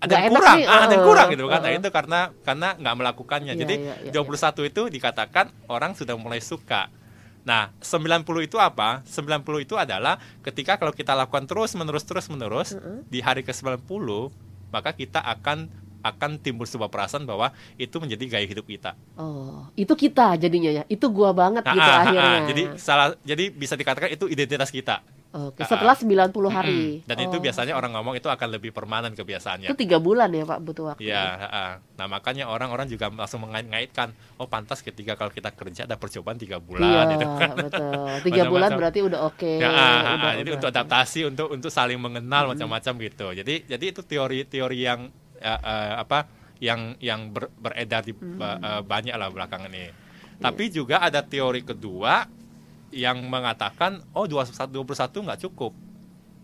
[0.00, 1.60] ada yang kurang, nih, ah, ada yang uh, kurang gitu kan.
[1.60, 1.76] Nah uh.
[1.76, 3.52] itu karena karena nggak melakukannya.
[3.52, 6.88] Iya, Jadi iya, iya, 21 itu dikatakan orang sudah mulai suka.
[7.40, 9.00] Nah, 90 itu apa?
[9.08, 12.76] 90 itu adalah ketika kalau kita lakukan terus menerus terus menerus
[13.08, 13.80] di hari ke-90
[14.70, 15.66] maka kita akan
[16.00, 18.96] akan timbul sebuah perasaan bahwa itu menjadi gaya hidup kita.
[19.20, 20.82] Oh, itu kita jadinya ya.
[20.88, 22.24] Itu gua banget Nah, gitu ah, akhirnya.
[22.24, 22.40] ah.
[22.48, 25.04] jadi salah jadi bisa dikatakan itu identitas kita.
[25.30, 26.98] Oke, ah, setelah 90 hari.
[26.98, 27.06] Mm-mm.
[27.06, 29.70] Dan itu Oh, biasanya orang ngomong itu akan lebih permanen kebiasaannya.
[29.70, 31.06] itu tiga bulan ya Pak butuh waktu.
[31.06, 31.72] Iya, ah.
[31.94, 36.58] nah makanya orang-orang juga langsung mengait-ngaitkan, oh pantas ketika kalau kita kerja ada percobaan tiga
[36.58, 37.54] bulan Iya, gitu kan.
[37.56, 38.06] betul.
[38.26, 38.78] Tiga bulan Macam-macam.
[38.80, 39.52] berarti udah oke.
[39.56, 40.32] Ya, ah, ah, udah- ah.
[40.34, 40.56] jadi udah.
[40.56, 43.28] untuk adaptasi, untuk untuk saling mengenal macam-macam gitu.
[43.32, 45.00] Jadi jadi itu teori-teori yang
[45.36, 46.26] eh, eh, apa
[46.58, 49.94] yang yang ber- beredar di ba- eh, banyak lah belakangan ini.
[50.36, 52.24] Tapi juga ada teori kedua
[52.90, 55.72] yang mengatakan oh 21 21 nggak cukup.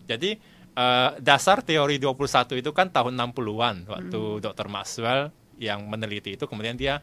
[0.07, 0.39] Jadi
[0.77, 4.67] eh, dasar teori 21 itu kan tahun 60-an waktu Dr.
[4.71, 7.01] Maxwell yang meneliti itu kemudian dia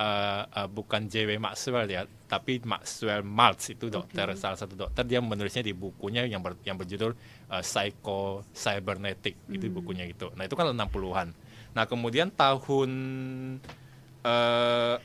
[0.00, 1.36] eh, eh, bukan J.W.
[1.36, 6.40] Maxwell ya, tapi Maxwell Maltz itu dokter salah satu dokter dia menulisnya di bukunya yang
[6.40, 7.12] ber- yang berjudul
[7.52, 10.32] eh, Psycho Cybernetic itu bukunya itu.
[10.34, 11.28] Nah, itu kan 60-an.
[11.76, 12.90] Nah, kemudian tahun
[14.20, 14.96] eh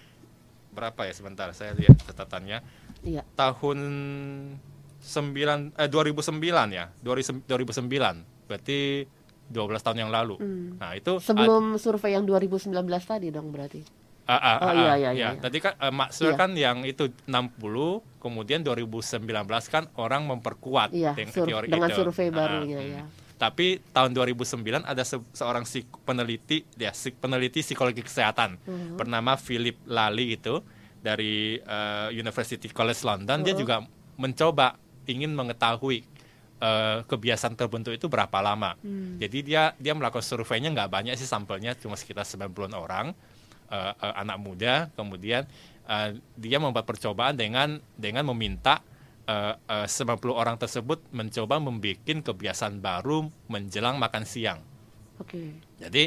[0.75, 2.59] berapa ya sebentar saya lihat catatannya
[3.05, 3.21] Iya.
[3.31, 3.79] tahun
[4.99, 6.41] 9 eh 2009
[6.71, 7.85] ya 2009
[8.43, 8.79] berarti
[9.45, 10.35] 12 tahun yang lalu
[10.75, 13.85] nah itu Sebelum survei yang 2019 tadi dong berarti.
[14.25, 15.11] ah, ah, Oh, ah, iya, ah, iya, ya.
[15.13, 15.29] iya.
[15.37, 16.39] tadi kan eh, Maxwell Iya.
[16.39, 17.61] kan yang itu 60
[18.17, 19.21] kemudian 2019
[19.69, 22.01] kan orang memperkuat Iya, sur- teori dengan itu.
[22.01, 22.91] survei barunya hmm.
[22.91, 23.03] ya.
[23.35, 24.47] Tapi tahun 2009
[24.81, 28.95] ada se- seorang psik- peneliti ya psik- peneliti psikologi kesehatan Mhm.
[28.95, 30.63] bernama Philip Lally itu
[31.05, 33.85] dari eh, University College London dia juga
[34.17, 36.01] mencoba ingin mengetahui
[36.61, 38.73] uh, kebiasaan terbentuk itu berapa lama.
[38.81, 39.21] Hmm.
[39.21, 43.13] Jadi dia dia melakukan surveinya nggak banyak sih sampelnya cuma sekitar 90 orang
[43.69, 44.89] uh, uh, anak muda.
[44.97, 45.45] Kemudian
[45.85, 48.81] uh, dia membuat percobaan dengan dengan meminta
[49.29, 54.59] uh, uh, 90 orang tersebut mencoba membuat kebiasaan baru menjelang makan siang.
[55.21, 55.37] Oke.
[55.37, 55.47] Okay.
[55.79, 56.03] Jadi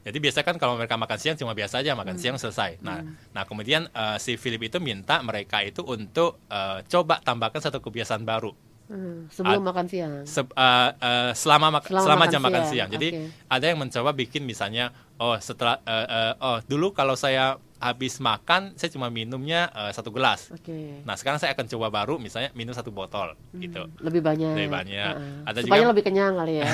[0.00, 2.22] jadi biasa kan kalau mereka makan siang cuma biasa aja makan hmm.
[2.22, 2.80] siang selesai.
[2.80, 3.36] Nah, hmm.
[3.36, 8.24] nah kemudian uh, si Philip itu minta mereka itu untuk uh, coba tambahkan satu kebiasaan
[8.24, 8.56] baru.
[8.90, 10.12] Hmm, sebelum makan siang.
[10.26, 12.48] Se uh, uh, selama, mak selama, selama makan jam siang.
[12.50, 12.88] makan siang.
[12.90, 13.26] Jadi okay.
[13.46, 18.76] ada yang mencoba bikin misalnya, oh setelah, uh, uh, oh dulu kalau saya habis makan
[18.76, 20.52] saya cuma minumnya uh, satu gelas.
[20.52, 21.00] Okay.
[21.06, 23.82] Nah sekarang saya akan coba baru misalnya minum satu botol hmm, gitu.
[24.04, 24.52] Lebih banyak.
[24.52, 25.12] Lebih banyak.
[25.16, 25.48] Uh -uh.
[25.48, 26.72] Ada Supaya juga, lebih kenyang kali ya.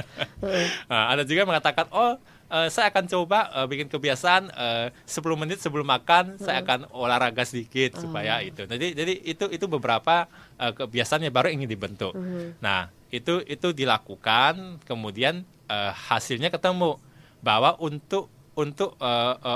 [0.90, 2.20] nah, ada juga mengatakan oh
[2.52, 6.44] uh, saya akan coba uh, bikin kebiasaan uh, 10 menit sebelum makan uh.
[6.44, 8.04] saya akan olahraga sedikit uh.
[8.04, 8.68] supaya itu.
[8.68, 10.28] Jadi jadi itu itu beberapa
[10.60, 12.12] uh, kebiasaan yang baru ingin dibentuk.
[12.12, 12.52] Uh.
[12.60, 17.00] Nah, itu itu dilakukan kemudian uh, hasilnya ketemu
[17.40, 19.00] bahwa untuk untuk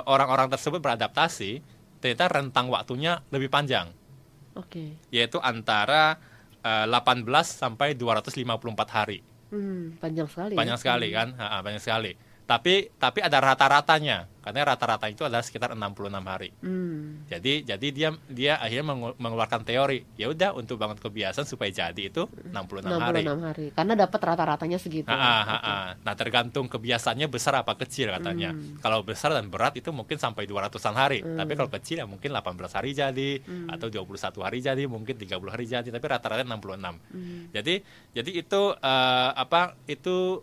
[0.09, 1.61] orang-orang uh, uh, tersebut beradaptasi
[2.01, 3.93] ternyata rentang waktunya lebih panjang.
[4.57, 4.97] Oke.
[4.97, 5.21] Okay.
[5.21, 6.17] Yaitu antara
[6.65, 8.57] uh, 18 sampai 254
[8.89, 9.21] hari.
[9.53, 10.55] Hmm, panjang sekali.
[10.57, 10.83] Panjang ya?
[10.83, 11.29] sekali kan?
[11.39, 16.55] Ha, banyak sekali tapi tapi ada rata-ratanya karena rata-rata itu adalah sekitar 66 hari.
[16.63, 17.27] Hmm.
[17.27, 22.31] Jadi jadi dia dia akhirnya mengeluarkan teori ya udah untuk bangun kebiasaan supaya jadi itu
[22.55, 23.23] 66, 66 hari.
[23.27, 23.67] hari.
[23.75, 25.11] Karena dapat rata-ratanya segitu.
[25.11, 25.75] Ha, ha, ha, ha.
[25.99, 28.55] Nah, tergantung kebiasaannya besar apa kecil katanya.
[28.55, 28.79] Hmm.
[28.79, 31.27] Kalau besar dan berat itu mungkin sampai 200-an hari.
[31.27, 31.35] Hmm.
[31.35, 33.75] Tapi kalau kecil ya mungkin 18 hari jadi hmm.
[33.75, 36.55] atau 21 hari jadi, mungkin 30 hari jadi, tapi rata-rata 66.
[36.55, 37.51] Hmm.
[37.51, 37.83] Jadi
[38.15, 40.39] jadi itu uh, apa itu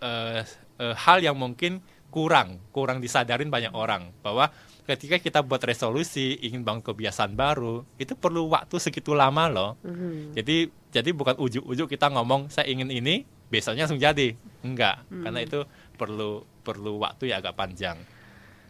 [0.00, 0.40] uh,
[0.80, 1.82] uh, hal yang mungkin
[2.14, 4.46] kurang kurang disadarin banyak orang bahwa
[4.86, 10.38] ketika kita buat resolusi ingin bangun kebiasaan baru itu perlu waktu segitu lama loh mm-hmm.
[10.38, 10.56] jadi
[10.94, 15.22] jadi bukan ujuk-ujuk kita ngomong saya ingin ini besoknya langsung jadi enggak mm-hmm.
[15.26, 15.60] karena itu
[15.98, 17.98] perlu perlu waktu yang agak panjang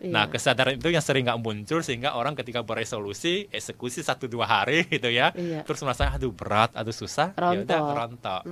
[0.05, 0.11] Iya.
[0.11, 4.85] Nah kesadaran itu yang sering nggak muncul sehingga orang ketika beresolusi eksekusi satu dua hari
[4.95, 5.65] gitu ya, iya.
[5.65, 8.43] terus merasa aduh berat, aduh susah, ya udah rontok.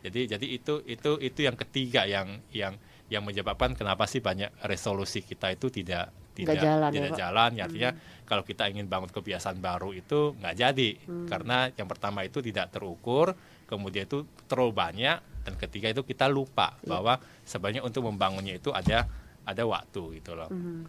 [0.00, 2.74] Jadi jadi itu itu itu yang ketiga yang yang
[3.10, 7.62] yang menyebabkan kenapa sih banyak resolusi kita itu tidak tidak jalan, tidak ya, jalan ya,
[7.66, 8.00] artinya hmm.
[8.24, 11.26] kalau kita ingin bangun kebiasaan baru itu nggak jadi hmm.
[11.26, 13.34] karena yang pertama itu tidak terukur
[13.66, 16.96] kemudian itu terlalu banyak dan ketiga itu kita lupa ya.
[16.96, 19.10] bahwa sebenarnya untuk membangunnya itu ada
[19.42, 20.48] ada waktu gitu loh.
[20.48, 20.86] Hmm.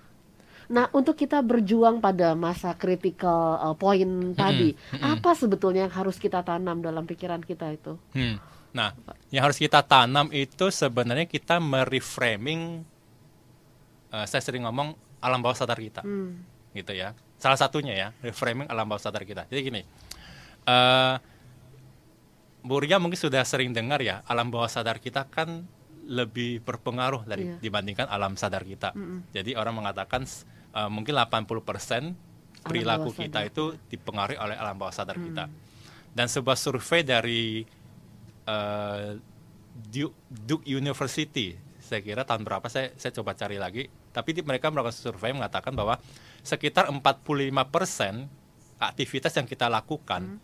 [0.71, 5.03] Nah, untuk kita berjuang pada masa critical uh, point tadi, hmm.
[5.03, 5.19] Hmm.
[5.19, 7.99] apa sebetulnya yang harus kita tanam dalam pikiran kita itu?
[8.15, 8.39] Hmm.
[8.71, 8.95] Nah,
[9.31, 12.87] yang harus kita tanam itu sebenarnya kita mereframing.
[14.11, 16.75] Uh, saya sering ngomong alam bawah sadar kita, hmm.
[16.75, 17.15] gitu ya.
[17.39, 19.47] Salah satunya ya, reframing alam bawah sadar kita.
[19.47, 19.81] Jadi gini,
[20.67, 21.15] uh,
[22.61, 25.63] Bu Ria mungkin sudah sering dengar ya, alam bawah sadar kita kan
[26.11, 27.59] lebih berpengaruh dari yeah.
[27.63, 28.91] dibandingkan alam sadar kita.
[28.91, 29.19] Mm -mm.
[29.31, 30.27] Jadi orang mengatakan
[30.75, 35.23] uh, mungkin 80% perilaku kita itu dipengaruhi oleh alam bawah sadar mm.
[35.31, 35.45] kita.
[36.11, 37.63] Dan sebuah survei dari
[38.51, 39.15] uh,
[39.87, 44.67] Duke, Duke University saya kira tahun berapa saya saya coba cari lagi tapi di, mereka
[44.67, 45.99] melakukan survei mengatakan bahwa
[46.43, 47.01] sekitar 45%
[48.81, 50.39] aktivitas yang kita lakukan hmm.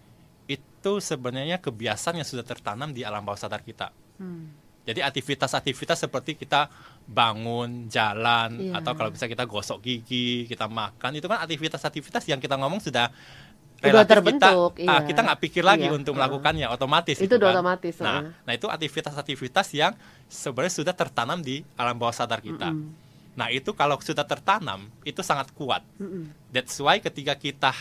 [0.48, 3.92] itu sebenarnya kebiasaan yang sudah tertanam di alam bawah sadar kita.
[4.22, 4.54] Hmm.
[4.88, 6.72] Jadi aktivitas-aktivitas seperti kita
[7.04, 8.80] bangun, jalan, yeah.
[8.80, 13.12] atau kalau bisa kita gosok gigi, kita makan, itu kan aktivitas-aktivitas yang kita ngomong sudah
[13.78, 15.06] relatif terbentuk, kita ah, iya.
[15.06, 15.94] kita nggak pikir lagi iya.
[15.94, 17.54] untuk melakukannya otomatis itu gitu kan?
[17.54, 18.32] otomatis nah uh.
[18.42, 19.94] nah itu aktivitas-aktivitas yang
[20.26, 22.90] sebenarnya sudah tertanam di alam bawah sadar kita mm -mm.
[23.38, 27.76] nah itu kalau sudah tertanam itu sangat kuat mm that's why ketika kita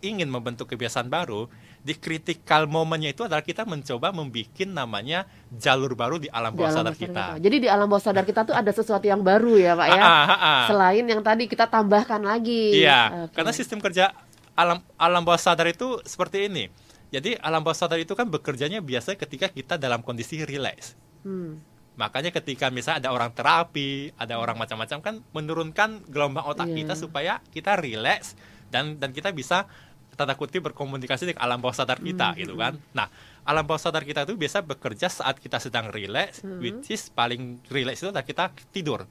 [0.00, 1.50] ingin membentuk kebiasaan baru
[1.84, 6.96] di critical momennya itu adalah kita mencoba membuat namanya jalur baru di alam bawah sadar
[6.96, 7.36] kita.
[7.36, 7.44] kita.
[7.44, 10.00] Jadi di alam bawah sadar kita tuh ada sesuatu yang baru ya pak ya.
[10.00, 12.80] Ah, ah, ah, Selain yang tadi kita tambahkan lagi.
[12.80, 13.28] Iya.
[13.28, 13.36] Okay.
[13.36, 14.16] Karena sistem kerja
[14.54, 16.70] alam alam bawah sadar itu seperti ini.
[17.14, 20.98] Jadi alam bawah sadar itu kan bekerjanya biasanya ketika kita dalam kondisi rileks.
[21.22, 21.62] Hmm.
[21.94, 26.82] Makanya ketika misalnya ada orang terapi, ada orang macam-macam kan menurunkan gelombang otak yeah.
[26.82, 28.34] kita supaya kita rileks
[28.74, 29.70] dan dan kita bisa
[30.14, 32.38] tanda kutip berkomunikasi dengan alam bawah sadar kita hmm.
[32.38, 32.78] gitu kan.
[32.94, 33.10] Nah,
[33.42, 36.58] alam bawah sadar kita itu biasa bekerja saat kita sedang rileks, hmm.
[36.62, 39.06] which is paling rileks itu adalah kita tidur.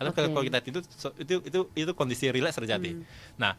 [0.00, 0.30] Atau okay.
[0.30, 0.82] kalau kita tidur
[1.20, 2.96] itu itu itu kondisi rileks terjadi.
[2.96, 3.04] Hmm.
[3.36, 3.52] Nah,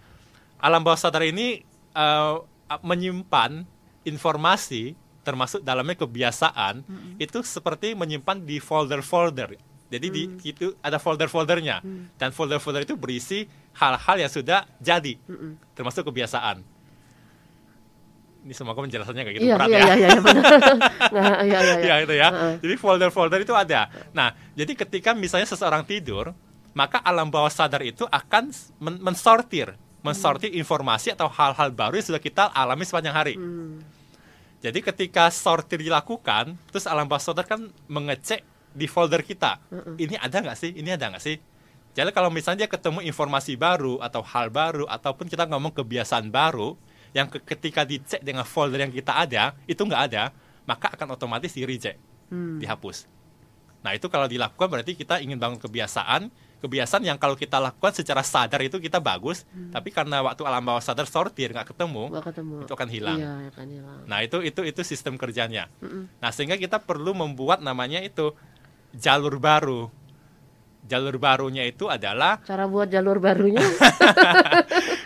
[0.59, 1.63] alam bawah sadar ini
[1.95, 2.43] uh,
[2.83, 3.63] menyimpan
[4.05, 4.93] informasi
[5.23, 7.13] termasuk dalamnya kebiasaan mm-hmm.
[7.21, 9.59] itu seperti menyimpan di folder-folder.
[9.89, 10.13] Jadi mm.
[10.13, 12.17] di itu ada folder-foldernya mm.
[12.17, 13.45] dan folder-folder itu berisi
[13.77, 15.75] hal-hal yang sudah jadi mm-hmm.
[15.77, 16.81] termasuk kebiasaan.
[18.39, 19.83] ini semoga penjelasannya kayak gitu Iya, berat iya, ya.
[19.83, 20.43] iya, iya, benar.
[21.11, 21.75] Nah, iya, iya, iya.
[21.91, 22.29] ya itu ya.
[22.31, 22.53] Heeh.
[22.63, 23.91] Jadi folder-folder itu ada.
[24.15, 26.31] Nah, jadi ketika misalnya seseorang tidur,
[26.71, 32.21] maka alam bawah sadar itu akan men- mensortir, mensortir informasi atau hal-hal baru yang sudah
[32.23, 33.35] kita alami sepanjang hari.
[33.35, 33.83] Hmm.
[34.59, 38.43] Jadi ketika sortir dilakukan, terus alam bawah sadar kan mengecek
[38.75, 39.59] di folder kita.
[39.95, 40.71] Ini ada nggak sih?
[40.75, 41.39] Ini ada nggak sih?
[41.95, 46.75] Jadi kalau misalnya dia ketemu informasi baru atau hal baru ataupun kita ngomong kebiasaan baru
[47.15, 50.29] yang ke- ketika dicek dengan folder yang kita ada itu nggak ada,
[50.69, 51.97] maka akan otomatis di reject,
[52.29, 52.62] Hmm.
[52.62, 53.09] dihapus.
[53.81, 58.19] Nah itu kalau dilakukan berarti kita ingin bangun kebiasaan, kebiasaan yang kalau kita lakukan secara
[58.19, 62.55] sadar itu kita bagus, tapi karena waktu alam bawah sadar sortir nggak ketemu, Nggak ketemu.
[62.61, 63.17] itu akan hilang.
[63.17, 63.99] Iya, akan hilang.
[64.05, 65.71] Nah itu itu itu sistem kerjanya.
[65.79, 66.11] Mm-mm.
[66.15, 68.35] Nah sehingga kita perlu membuat namanya itu
[68.91, 69.87] jalur baru.
[70.83, 73.61] Jalur barunya itu adalah Cara buat jalur barunya.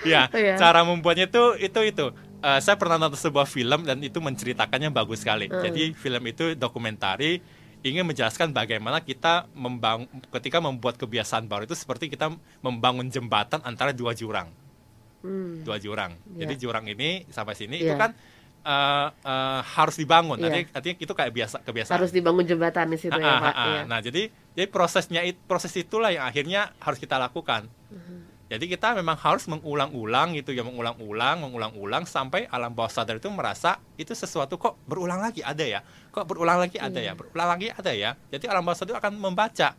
[0.03, 0.55] ya Iya.
[0.57, 2.05] cara membuatnya itu itu itu.
[2.39, 5.47] Eh, saya pernah nonton sebuah film dan itu menceritakannya bagus sekali.
[5.47, 7.39] Jadi film itu dokumentari
[7.83, 12.31] ingin menjelaskan bagaimana kita membangun ketika membuat kebiasaan baru itu seperti kita
[12.63, 14.49] membangun jembatan antara dua jurang.
[15.23, 15.63] Hmm.
[15.63, 16.15] dua jurang.
[16.35, 16.47] Iya.
[16.47, 17.91] Jadi jurang ini sampai sini Iya.
[17.91, 18.11] itu kan
[18.63, 20.39] eh, eh, harus dibangun.
[20.39, 20.47] Iya.
[20.47, 21.95] Artinya, artinya itu kayak biasa kebiasaan.
[21.99, 23.51] Harus dibangun jembatan di situ ya, Ah, ah, Pak.
[23.51, 23.67] ah, ah.
[23.67, 23.81] Iya.
[23.87, 24.21] Nah, jadi
[24.55, 27.67] jadi prosesnya proses itulah yang akhirnya harus kita lakukan.
[27.91, 28.15] Mhm.
[28.47, 33.81] Jadi kita memang harus mengulang-ulang gitu ya, mengulang-ulang, mengulang-ulang sampai alam bawah sadar itu merasa
[33.97, 35.81] itu sesuatu kok berulang lagi ada ya,
[36.13, 37.11] kok berulang lagi ada Iya.
[37.11, 38.13] ya, berulang lagi ada ya.
[38.29, 39.73] Jadi alam bawah sadar itu akan membaca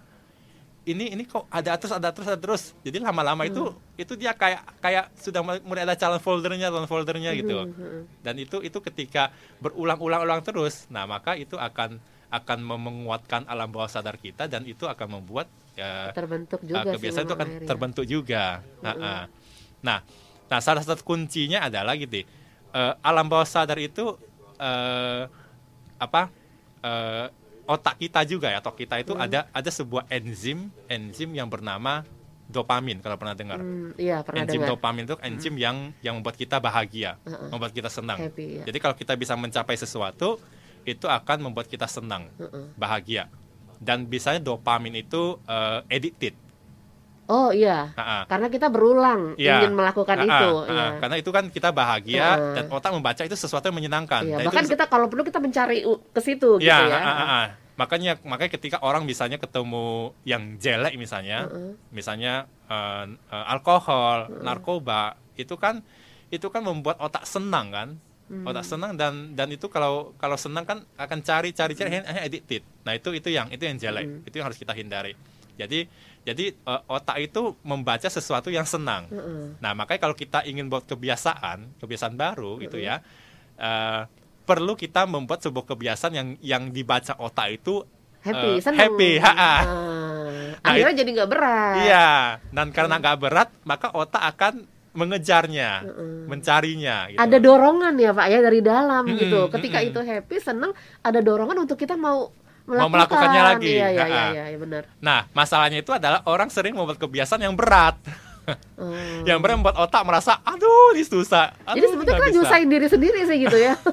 [0.84, 2.62] ini ini kok ada terus ada terus ada terus.
[2.84, 3.78] Jadi lama-lama itu Hmm.
[3.96, 7.70] itu dia kayak kayak sudah mulai ada calon foldernya, calon foldernya gitu.
[7.72, 8.20] Mhm.
[8.20, 9.32] Dan itu itu ketika
[9.64, 11.96] berulang-ulang-ulang terus, nah maka itu akan
[12.28, 15.46] akan menguatkan alam bawah sadar kita dan itu akan membuat
[15.78, 17.68] ya, Terbentuk uh, juga sih kebiasaan itu akan akhirnya.
[17.70, 18.44] terbentuk juga.
[18.82, 19.24] Nah, uh.
[19.80, 19.98] nah,
[20.50, 22.26] nah salah satu kuncinya adalah gitu.
[22.74, 24.18] uh, alam bawah sadar itu
[24.58, 25.30] uh,
[25.98, 26.30] apa?
[26.84, 27.26] uh,
[27.64, 32.04] otak kita juga ya, otak kita itu ada ada sebuah enzim enzim yang bernama
[32.44, 33.56] dopamin kalau pernah dengar.
[33.56, 34.76] Hmm, iya, pernah enzim dengar.
[34.76, 37.48] dopamin itu enzim yang yang membuat kita bahagia, Uh-uh.
[37.48, 38.20] membuat kita senang.
[38.20, 38.64] Happy, ya.
[38.68, 40.36] Jadi kalau kita bisa mencapai sesuatu,
[40.84, 42.68] itu akan membuat kita senang, Uh-uh.
[42.76, 43.32] bahagia.
[43.80, 46.36] Dan biasanya dopamin itu uh, addicted.
[47.24, 47.88] Oh iya.
[47.96, 48.28] Ha-ha.
[48.28, 49.58] Karena kita berulang Iya.
[49.58, 50.68] ingin melakukan Ha-ha, itu, ha-ha.
[50.68, 50.86] iya.
[51.00, 52.54] Karena itu kan kita bahagia Uh-uh.
[52.54, 54.22] dan otak membaca itu sesuatu yang menyenangkan.
[54.22, 56.98] Iya, Nah, itu bahkan bisa- kita kalau perlu kita mencari ke situ gitu ya, ya.
[57.00, 57.42] ha-ha.
[57.74, 61.74] makanya makanya ketika orang misalnya ketemu yang jelek misalnya, Uh-uh.
[61.90, 65.82] misalnya eh, eh, alkohol, narkoba, itu kan
[66.28, 67.88] itu kan membuat otak senang kan,
[68.24, 68.46] Hmm.
[68.46, 72.62] otak senang dan dan itu kalau kalau senang kan akan cari cari cari akhirnya addicted.
[72.82, 74.22] Nah itu itu yang itu yang jelek, Hmm.
[74.22, 75.12] itu yang harus kita hindari.
[75.54, 75.84] Jadi
[76.24, 79.06] jadi eh, otak itu membaca sesuatu yang senang.
[79.12, 79.60] Heeh.
[79.60, 83.04] Nah, makanya kalau kita ingin buat kebiasaan, kebiasaan baru gitu ya,
[83.60, 84.02] eh,
[84.48, 87.84] perlu kita membuat sebuah kebiasaan yang yang dibaca otak itu
[88.24, 88.80] Happy, eh, seneng.
[88.80, 89.54] happy, ha, ha.
[89.60, 89.62] Ah,
[90.64, 91.76] Nah, akhirnya jadi nggak berat.
[91.84, 92.08] Iya,
[92.48, 94.64] dan karena nggak berat, maka otak akan
[94.96, 95.84] mengejarnya,
[96.24, 97.12] mencarinya.
[97.12, 97.20] Gitu.
[97.20, 99.40] Ada dorongan ya Pak ya dari dalam Mm-mm, gitu.
[99.52, 99.90] Ketika mm-mm.
[99.92, 100.72] itu happy, seneng,
[101.04, 102.32] ada dorongan untuk kita mau
[102.64, 102.90] melakukan.
[102.90, 103.72] melakukannya lagi.
[103.76, 104.82] Iya, iya, iya, iya, iya, benar.
[104.98, 107.96] Nah, masalahnya itu adalah orang sering membuat kebiasaan yang berat,
[108.76, 108.92] Oh.
[109.24, 111.56] yang berat membuat otak merasa, aduh, ini susah.
[111.64, 113.74] Aduh, Jadi sebetulnya kan bisa." nyusahin diri sendiri sih gitu ya.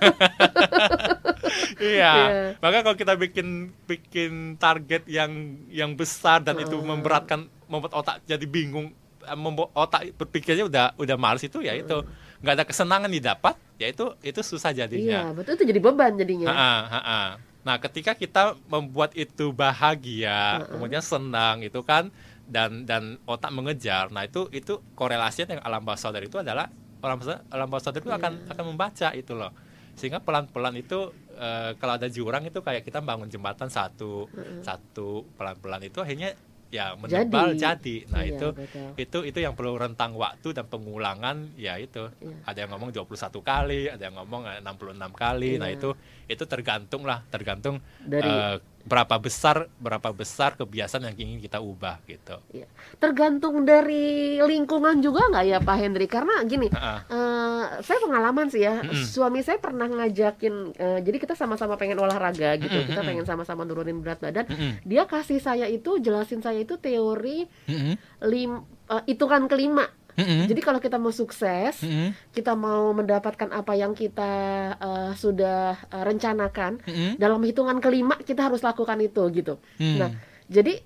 [1.81, 2.11] Iya.
[2.13, 2.43] Iya.
[2.61, 5.31] Maka kalau kita bikin bikin target yang
[5.67, 11.15] yang besar dan itu memberatkan membuat otak jadi bingung eh, membuat otak berpikirnya udah udah
[11.19, 12.05] males itu ya itu
[12.39, 15.19] nggak ada kesenangan didapat ya itu itu susah iya, jadinya.
[15.33, 16.47] betul itu jadi beban jadinya.
[16.49, 17.21] Ha-ha, ha-ha.
[17.61, 22.09] Nah, ketika kita membuat itu bahagia, kemudian senang itu kan
[22.49, 24.09] dan dan otak mengejar.
[24.09, 26.67] Nah, itu itu korelasinya dengan alam bawah sadar itu adalah
[27.01, 29.53] alam bawah alam bawah sadar itu akan akan membaca itu loh.
[29.93, 34.25] Sehingga pelan-pelan itu eh, kalau ada jurang itu kayak kita bangun jembatan satu
[34.65, 36.33] satu pelan-pelan itu akhirnya
[36.71, 37.59] ya menebal Jadi.
[37.59, 37.95] jadi.
[38.07, 38.89] Nah, Iya, itu betul.
[38.95, 42.35] itu itu yang perlu rentang waktu dan pengulangan ya itu Iya.
[42.47, 45.75] ada yang ngomong 21 kali ada yang ngomong eh, 66 kali nah Iya.
[45.77, 45.89] itu
[46.25, 52.01] itu tergantung lah tergantung Dari- eh, berapa besar berapa besar kebiasaan yang ingin kita ubah
[52.05, 52.67] gitu Iya.
[52.97, 56.05] Tergantung dari lingkungan juga nggak ya Pak Hendri?
[56.05, 57.05] Karena gini, Ha-ha.
[57.07, 59.05] eh, saya pengalaman sih ya, Mm-mm.
[59.05, 63.63] suami saya pernah ngajakin, eh, jadi kita sama-sama pengen olahraga gitu, Mm-mm, kita pengen sama-sama
[63.63, 64.45] nurunin berat badan.
[64.49, 64.83] Mm-mm.
[64.83, 67.95] Dia kasih saya itu, jelasin saya itu teori Mm-mm.
[68.27, 68.51] lim,
[68.89, 69.87] eh, hitungan kelima.
[70.21, 70.45] Mm-mm.
[70.45, 72.13] Jadi kalau kita mau sukses, Mm-mm.
[72.29, 74.33] kita mau mendapatkan apa yang kita
[74.77, 77.11] eh, sudah eh, rencanakan, Mm-mm.
[77.17, 79.57] dalam hitungan kelima kita harus lakukan itu gitu.
[79.81, 79.97] Hmm.
[79.97, 80.09] Nah,
[80.45, 80.83] jadi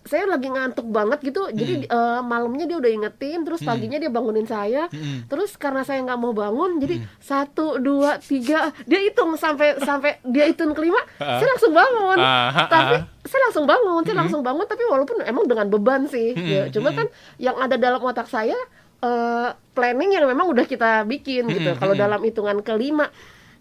[0.00, 4.48] saya lagi ngantuk banget gitu jadi eh, malamnya dia udah ingetin terus paginya dia bangunin
[4.48, 4.88] saya.
[4.88, 5.28] Mm-mm.
[5.28, 10.48] terus karena saya nggak mau bangun jadi satu dua tiga dia hitung sampai sampai dia
[10.48, 12.18] hitung kelima saya langsung bangun.
[12.18, 13.02] Ah, ah, tapi ah.
[13.28, 16.72] saya langsung bangun saya langsung bangun tapi walaupun emang dengan beban sih ya.
[16.72, 18.56] cuma kan yang ada dalam otak saya
[19.04, 21.76] eh, planning yang memang udah kita bikin gitu.
[21.76, 23.12] Kalau dalam hitungan kelima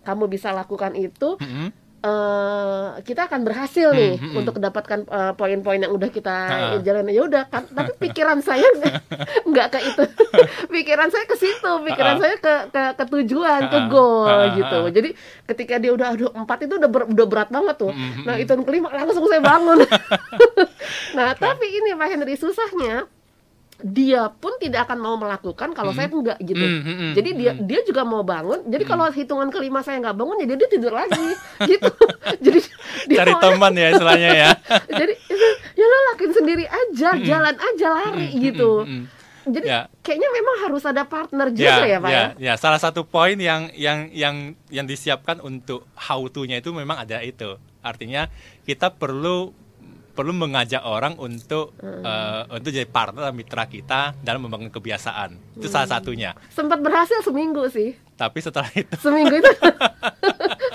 [0.04, 1.36] kamu bisa lakukan itu
[2.00, 6.80] Eh kita akan berhasil nih Hmm, hmm, untuk mendapatkan eh, poin-poin yang udah kita Ha.
[6.80, 7.12] jalanin.
[7.12, 8.64] Ya udah kan tapi pikiran saya
[9.50, 10.04] nggak- ke itu.
[10.74, 12.22] Pikiran saya ke situ pikiran Ha.
[12.22, 13.88] saya ke ke, ke tujuan ke Ha.
[13.88, 14.80] goal ha, gitu.
[14.90, 15.10] Jadi
[15.46, 17.92] ketika dia udah aduh empat itu udah ber- udah berat banget tuh.
[17.92, 18.44] Hmm, hmm, nah hmm.
[18.44, 19.84] itu kelima langsung saya bangun.
[21.12, 23.12] Nah tapi ini Pak Henry susahnya
[23.80, 26.60] dia pun tidak akan mau melakukan kalau saya enggak gitu.
[26.60, 27.64] Hmm, hmm, hmm, jadi dia hmm.
[27.64, 31.28] dia juga mau bangun jadi kalau hitungan kelima saya nggak bangun jadi dia tidur lagi
[31.72, 31.92] gitu.
[32.44, 32.60] Jadi
[33.08, 34.50] dia cari maunya- teman ya istilahnya ya.
[35.00, 35.14] Jadi
[35.74, 38.84] ya lo lakuin sendiri aja jalan aja lari gitu.
[38.84, 39.06] Mm-mm.
[39.50, 39.82] jadi Ya.
[40.04, 44.12] kayaknya memang harus ada partner juga ya, pak ya, ya, salah satu poin yang yang
[44.14, 44.36] yang
[44.70, 47.58] yang disiapkan untuk how to-nya itu memang ada itu.
[47.80, 48.28] Artinya
[48.68, 49.50] kita perlu
[50.20, 52.04] perlu mengajak orang untuk Hmm.
[52.04, 55.56] eh, untuk jadi partner mitra kita dalam membangun kebiasaan.
[55.56, 55.96] Itu salah Hmm.
[55.96, 56.32] satunya.
[56.52, 59.48] sempat berhasil seminggu sih Tapi setelah itu seminggu itu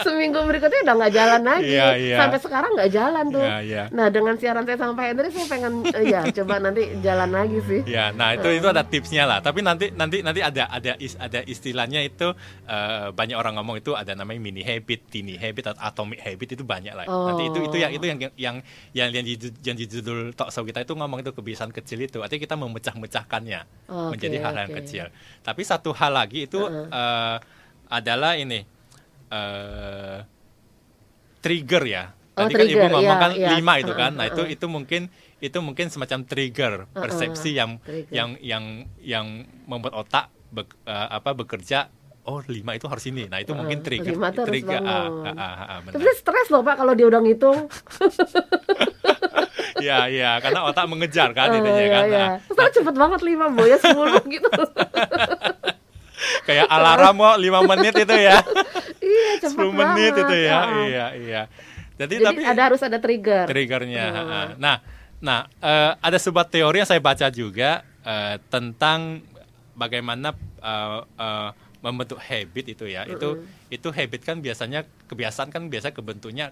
[0.03, 2.17] seminggu berikutnya udah nggak jalan lagi Iya, iya.
[2.19, 3.83] sampai sekarang nggak jalan tuh Ya, ya.
[3.91, 7.59] nah dengan siaran saya sama Pak Hendri saya pengen eh, ya coba nanti jalan lagi
[7.63, 9.39] sih Ya, nah itu itu ada tipsnya lah.
[9.39, 12.33] Tapi nanti nanti nanti ada ada is- ada istilahnya itu
[12.65, 16.65] eh, banyak orang ngomong itu ada namanya mini habit, tiny habit atau atomic habit itu
[16.65, 17.05] banyak lah.
[17.05, 18.57] Nanti itu itu yang itu yang yang yang
[19.13, 19.25] yang
[19.61, 22.19] yang di judul talk show kita itu ngomong itu kebiasaan kecil itu.
[22.19, 24.81] Artinya kita memecah-mecahkannya Oke, menjadi hal-hal yang oke.
[24.81, 25.05] kecil.
[25.41, 27.34] Tapi satu hal lagi itu eh,
[27.89, 28.61] adalah ini
[29.31, 30.19] eh
[31.41, 32.05] trigger ya.
[32.35, 33.49] Oh, Tadi kan ibu trigger, ngomong iya, kan iya.
[33.55, 34.13] lima itu kan.
[34.19, 34.55] Nah Uh-uh, itu uh-uh.
[34.59, 35.03] itu mungkin
[35.39, 38.11] itu mungkin semacam trigger persepsi yang trigger.
[38.11, 38.65] yang yang
[38.99, 39.27] yang
[39.69, 41.93] membuat otak bek- eh, apa bekerja
[42.25, 45.65] oh lima itu harus ini nah itu mungkin trigger lima harus trigger ah, ah, ah,
[45.77, 47.59] ah, tapi stres loh pak kalau dia udah ngitung
[49.85, 52.17] ya ya karena otak mengejar kan Oh, intinya iya, kan iya.
[52.17, 54.49] Nah, Terus cepet banget lima boy ya sepuluh gitu
[56.43, 58.39] kayak alarm kok lima menit itu ya
[59.01, 60.25] iya cepet 10 menit banget.
[60.25, 60.67] itu ya Ah.
[60.83, 61.43] iya iya
[61.95, 64.05] jadi, jadi tapi ada harus ada trigger triggernya.
[64.11, 64.49] Hmm.
[64.59, 64.77] Nah,
[65.21, 69.23] nah eh, ada sebuah teori yang saya baca juga eh, tentang
[69.73, 73.07] bagaimana eh, membentuk habit itu ya.
[73.07, 76.51] Itu itu habit kan biasanya kebiasaan kan biasa kebentuknya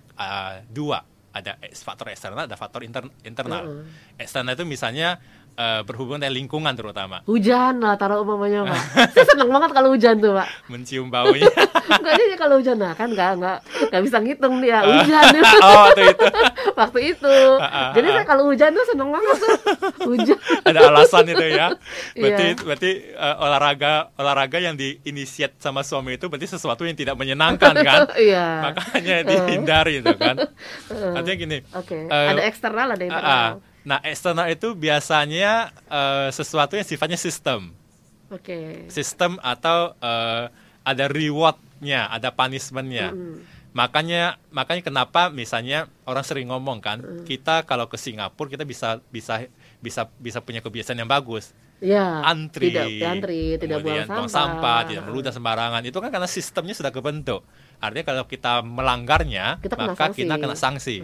[0.69, 1.03] dua.
[1.33, 3.83] Ada faktor eksternal, ada faktor inter- internal.
[4.21, 5.19] Eksternal itu misalnya
[5.55, 10.17] eh, berhubungan dengan lingkungan terutama, hujan lah taruh umumnya pak saya seneng banget kalau hujan
[10.19, 11.49] tuh pak mencium baunya.
[11.93, 13.59] Enggak dia kalau hujan nah kan nggak nggak
[13.91, 15.25] nggak bisa ngitung dia hujan
[15.67, 16.27] oh, itu itu.
[16.73, 17.37] waktu itu
[17.93, 19.57] jadi saya kalau hujan tuh seneng banget tuh
[20.09, 21.67] hujan ada alasan itu ya.
[22.15, 22.63] Berarti Iya.
[22.63, 28.09] berarti eh, olahraga olahraga yang diinisiat sama suami itu berarti sesuatu yang tidak menyenangkan kan?
[28.17, 30.37] iya Makanya dihindari itu kan.
[30.91, 31.59] Artinya gini.
[31.73, 33.53] oke eh, ada eksternal ada ah, internal ah.
[33.83, 37.75] Nah, eksternal itu biasanya eh, sesuatu yang sifatnya sistem.
[38.33, 40.51] oke Sistem atau eh,
[40.83, 43.15] ada rewardnya, ada punishmentnya.
[43.73, 49.49] Makanya makanya kenapa misalnya orang sering ngomong kan, kita kalau ke Singapura kita bisa bisa
[49.81, 55.03] bisa bisa punya kebiasaan yang bagus ya antri, tidak antri tidak buang kemudian sampah, tidak
[55.11, 55.83] meludah sembarangan.
[55.83, 57.43] Itu kan karena sistemnya sudah kebentuk.
[57.83, 60.19] Artinya kalau kita melanggarnya, Kita kena maka sanksi.
[60.21, 60.97] kita kena sanksi.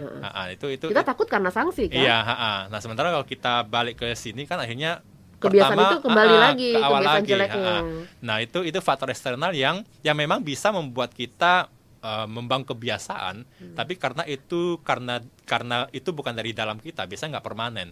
[0.49, 2.53] Itu itu kita takut karena sanksi kan Iya, ha, ha.
[2.65, 5.03] Nah, sementara kalau kita balik ke sini kan akhirnya
[5.37, 7.29] Kebiasaan pertama, itu kembali lagi, ke awal kebiasaan lagi.
[7.29, 7.75] jeleknya.
[8.21, 11.67] Nah, itu itu faktor eksternal yang yang memang bisa membuat kita
[11.99, 13.71] eh, membangun kebiasaan, Hmm.
[13.73, 17.91] tapi karena itu karena karena itu bukan dari dalam kita, biasanya nggak permanen.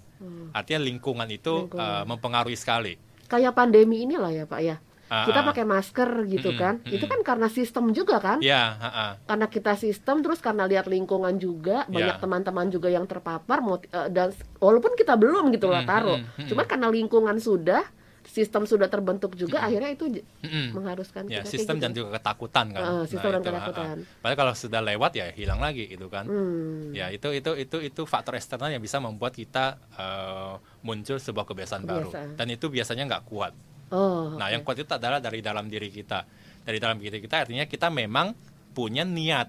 [0.52, 1.64] Artinya lingkungan itu Hmm.
[1.68, 1.92] Lingkungan.
[1.94, 2.96] eh, mempengaruhi sekali.
[3.26, 5.46] kayak pandemi inilah ya pak ya Ah, kita ah.
[5.48, 6.92] pakai masker gitu Mm-mm, kan mm-mm.
[6.92, 9.08] itu kan karena sistem juga kan Ya, ha, ha.
[9.24, 12.22] karena kita sistem terus karena lihat lingkungan juga banyak Ya.
[12.22, 16.48] teman-teman juga yang terpapar eh, dan walaupun kita belum gitu lah Mm, taruh mm, mm,
[16.52, 17.88] cuma karena lingkungan sudah
[18.28, 20.76] sistem sudah terbentuk juga akhirnya itu j- Mm-mm.
[20.76, 21.84] mengharuskan Ya, sistem gitu.
[21.88, 22.82] dan juga ketakutan kan.
[22.84, 23.98] Ah, sistem dan itu, ketakutan.
[24.20, 26.28] Padahal kalau sudah lewat ya hilang lagi gitu kan.
[26.28, 26.92] Hmm.
[26.92, 31.88] Ya itu itu itu itu faktor eksternal yang bisa membuat kita eh, muncul sebuah kebiasaan,
[31.88, 32.36] baru Kebiasaan.
[32.36, 33.56] dan itu biasanya nggak kuat.
[33.94, 34.54] Oh Nah oke.
[34.54, 36.26] yang kuat itu adalah dari dalam diri kita.
[36.68, 38.36] Dari dalam diri kita artinya kita memang
[38.76, 39.48] punya niat.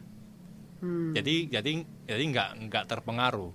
[0.78, 1.11] Hmm.
[1.12, 1.70] Jadi jadi
[2.07, 3.51] jadi nggak nggak terpengaruh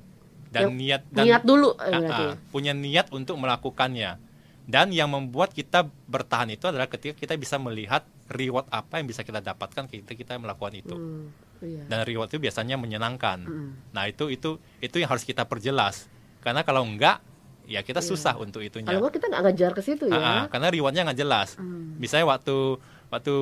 [0.53, 4.21] dan Yang- niat dan niat dulu berarti ah, punya niat untuk melakukannya.
[4.63, 9.19] Dan yang membuat kita bertahan itu adalah ketika kita bisa melihat reward apa yang bisa
[9.27, 10.95] kita dapatkan ketika kita melakukan itu.
[10.95, 11.27] Hmm,
[11.59, 11.83] iya.
[11.83, 13.43] Dan reward itu biasanya menyenangkan.
[13.43, 13.69] Mm.
[13.91, 16.07] Nah, itu itu itu yang harus kita perjelas.
[16.39, 17.19] Karena kalau enggak,
[17.65, 18.89] ya kita susah untuk itunya.
[18.89, 20.15] Kalau kita nggak ngajar ke situ ya.
[20.15, 21.55] Ah, karena rewardnya nggak jelas.
[21.55, 21.95] Hmm.
[21.95, 23.35] Misalnya waktu waktu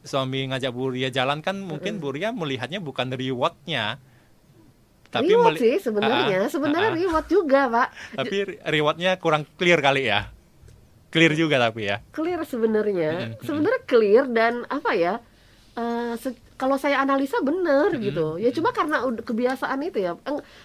[0.00, 3.96] suami ngajak Buria jalan kan mungkin Buria melihatnya bukan rewardnya,
[5.08, 7.88] tapi reward meli- sih sebenarnya, sebenarnya reward juga pak.
[8.14, 10.28] tapi re- rewardnya kurang clear kali ya.
[11.08, 12.02] Clear juga tapi ya.
[12.10, 15.22] Clear sebenarnya, sebenarnya clear dan apa ya?
[15.74, 20.14] eh, se- kalau saya analisa benar gitu, ya cuma karena kebiasaan itu ya,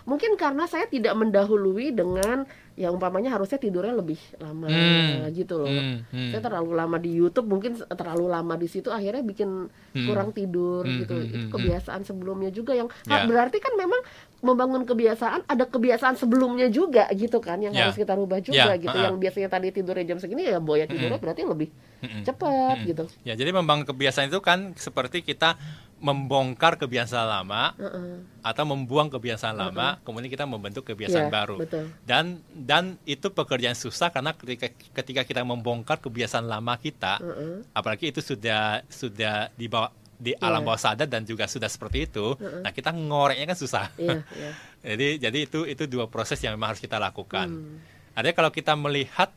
[0.05, 2.45] mungkin karena saya tidak mendahului dengan
[2.79, 5.27] yang umpamanya harusnya tidurnya lebih lama Hmm.
[5.29, 5.67] gitu loh.
[5.67, 6.31] Hmm, hmm.
[6.31, 10.07] Saya terlalu lama di YouTube, mungkin terlalu lama di situ akhirnya bikin Hmm.
[10.07, 11.11] kurang tidur Hmm, gitu.
[11.13, 13.27] hmm, Itu hmm, kebiasaan sebelumnya juga yang Ya.
[13.27, 13.99] berarti kan memang
[14.39, 17.85] membangun kebiasaan ada kebiasaan sebelumnya juga gitu kan yang Ya.
[17.85, 18.89] harus kita rubah juga Ya, gitu.
[18.89, 19.11] ha-ha.
[19.11, 21.67] Yang biasanya tadi tidurnya jam segini ya boya tidurnya berarti lebih
[21.99, 22.23] Mm-mm.
[22.23, 22.85] cepat Mm.
[22.87, 23.03] gitu.
[23.21, 25.59] Ya, jadi membangun kebiasaan itu kan seperti kita
[25.99, 28.23] membongkar kebiasaan lama Heeh.
[28.39, 31.55] atau membuang kebiasaan lama, kemudian kita membentuk kebiasaan Iya, baru.
[31.59, 31.91] betul.
[32.07, 37.67] Dan dan itu pekerjaan susah karena ketika ketika kita membongkar kebiasaan lama kita, Heeh.
[37.75, 40.67] apalagi itu sudah sudah di bawah di alam Iya.
[40.67, 43.87] bawah sadar dan juga sudah seperti itu, nah kita ngoreknya kan susah.
[43.95, 44.51] Iya, iya.
[44.83, 47.47] jadi jadi itu itu dua proses yang memang harus kita lakukan.
[47.47, 47.79] Hmm.
[48.15, 49.31] Artinya kalau kita melihat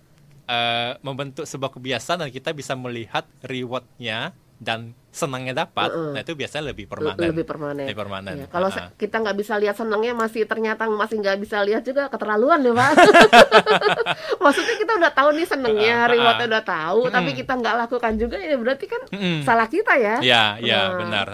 [0.46, 6.12] eh, membentuk sebuah kebiasaan dan kita bisa melihat rewardnya dan senangnya dapat, Heeh.
[6.14, 7.20] nah itu biasanya lebih permanen.
[7.20, 7.84] Lebih permanen.
[7.84, 8.34] Lebih permanen.
[8.34, 8.72] Iya, Kalau Ah.
[8.72, 12.72] se- kita nggak bisa lihat senangnya masih ternyata masih nggak bisa lihat juga keterlaluan ya
[12.72, 12.90] pak.
[14.42, 16.50] Maksudnya kita udah tahu nih senangnya, Ah, ah, rewardnya ah.
[16.50, 17.40] udah tahu, tapi Mm-mm.
[17.42, 19.38] kita nggak lakukan juga ya berarti kan Mm-mm.
[19.42, 20.14] salah kita ya.
[20.20, 20.96] Ya, ya Nah.
[20.96, 21.26] benar.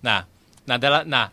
[0.00, 0.20] Nah,
[0.64, 1.26] nah dalam nah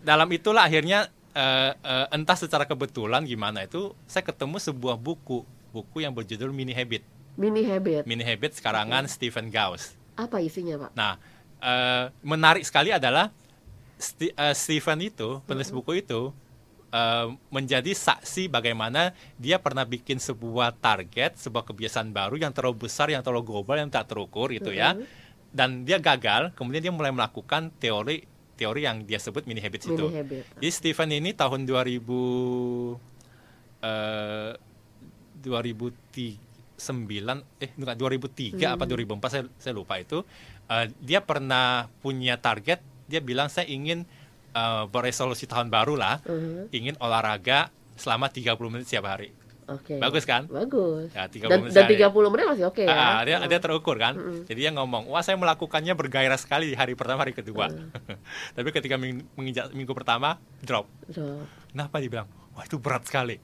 [0.00, 5.96] dalam itulah akhirnya eh, eh, entah secara kebetulan gimana itu saya ketemu sebuah buku buku
[5.98, 7.02] yang berjudul Mini Habit.
[7.34, 8.06] Mini habit.
[8.06, 9.98] Mini Habit sekarangan Stephen Gauss.
[10.14, 10.90] Apa isinya pak?
[10.94, 11.14] Nah,
[11.62, 13.30] eh, menarik sekali adalah
[13.94, 16.30] Sti- eh, Stephen itu penulis buku itu
[16.94, 23.10] eh, menjadi saksi bagaimana dia pernah bikin sebuah target, sebuah kebiasaan baru yang terlalu besar,
[23.10, 24.94] yang terlalu global, yang tak terukur itu ya.
[25.54, 30.06] Dan dia gagal, kemudian dia mulai melakukan teori teori yang dia sebut mini habits itu.
[30.10, 30.42] Mini habit.
[30.62, 32.98] Jadi Stephen ini tahun 2000
[33.84, 34.54] eh
[36.76, 40.22] 2009 eh enggak 2003 apa 2004 saya saya lupa itu
[40.66, 41.66] eh, dia pernah
[41.98, 44.02] punya target dia bilang saya ingin
[44.50, 46.70] eh, beresolusi tahun baru lah Mhm.
[46.70, 49.30] ingin olahraga selama 30 menit setiap hari.
[49.64, 49.96] Oke.
[49.96, 50.44] Bagus kan?
[50.44, 51.08] Bagus.
[51.10, 51.96] Ya, 30 dan, menit dan sehari.
[51.96, 52.92] 30 menit masih oke ya.
[52.92, 54.12] Ah, dia dia terukur kan.
[54.44, 57.72] Jadi dia ngomong, "Wah, saya melakukannya bergairah sekali di hari pertama, hari kedua."
[58.54, 60.84] Tapi ketika ming- menginjak minggu pertama drop.
[61.08, 63.40] So, Kenapa dia bilang, "Wah, itu berat sekali."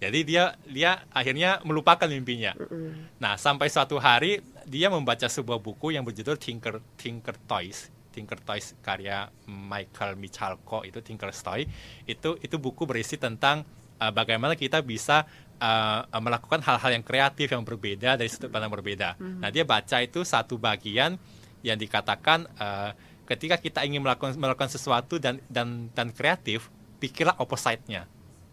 [0.00, 2.56] Jadi dia dia akhirnya melupakan mimpinya.
[2.56, 7.92] mm, Nah, sampai suatu hari dia membaca sebuah buku yang berjudul Tinker Tinker Toys.
[8.10, 11.68] Tinker Toys karya Michael Michalko itu Tinker Toy.
[12.08, 13.68] Itu itu buku berisi tentang
[14.00, 15.28] uh, bagaimana kita bisa
[15.60, 19.20] uh, melakukan hal-hal yang kreatif yang berbeda dari sudut pandang berbeda.
[19.20, 21.20] Nah, dia baca itu satu bagian
[21.60, 22.96] yang dikatakan uh,
[23.28, 28.08] ketika kita ingin melakukan melakukan sesuatu dan dan dan kreatif, pikirlah opposite-nya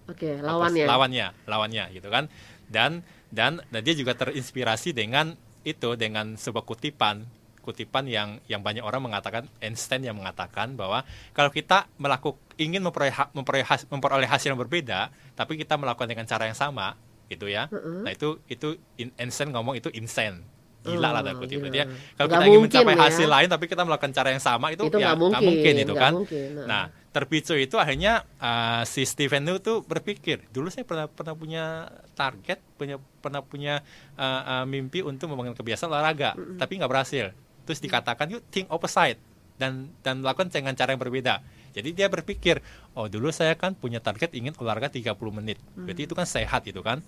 [0.07, 0.85] Oke, apa- lawannya.
[0.87, 2.31] lawannya lawannya gitu kan
[2.67, 7.27] dan dan dan dia juga terinspirasi dengan itu dengan sebuah kutipan
[7.59, 11.03] kutipan yang yang banyak orang mengatakan Einstein yang mengatakan bahwa
[11.35, 16.47] kalau kita melakukan ingin memperoleh memperoleh, memperoleh hasil yang berbeda tapi kita melakukan dengan cara
[16.47, 16.95] yang sama
[17.27, 18.07] gitu ya Mm-mm.
[18.07, 20.39] nah itu itu in- Einstein ngomong itu insane
[20.87, 21.67] gila lah Oh, tanda kutip gila.
[21.67, 21.83] Dia,
[22.15, 23.03] kalau kita ingin mungkin mencapai ya.
[23.11, 25.99] hasil lain tapi kita melakukan cara yang sama itu, Itu ya nggak mungkin, itu nggak
[25.99, 26.47] kan mungkin.
[26.55, 26.63] Nah.
[26.63, 26.83] nah
[27.17, 32.61] terpicu itu akhirnya uh, si Steven itu tuh berpikir dulu saya pernah pernah punya target
[32.77, 33.81] punya pernah punya
[34.21, 37.33] uh, uh, mimpi untuk membangun kebiasaan olahraga tapi nggak berhasil.
[37.65, 39.17] Terus dikatakan yuk think opposite
[39.57, 41.41] dan dan melakukan dengan cara yang berbeda.
[41.73, 42.61] Jadi dia berpikir
[42.93, 45.57] oh dulu saya kan punya target ingin olahraga 30 menit.
[45.73, 47.01] Berarti itu kan sehat itu kan?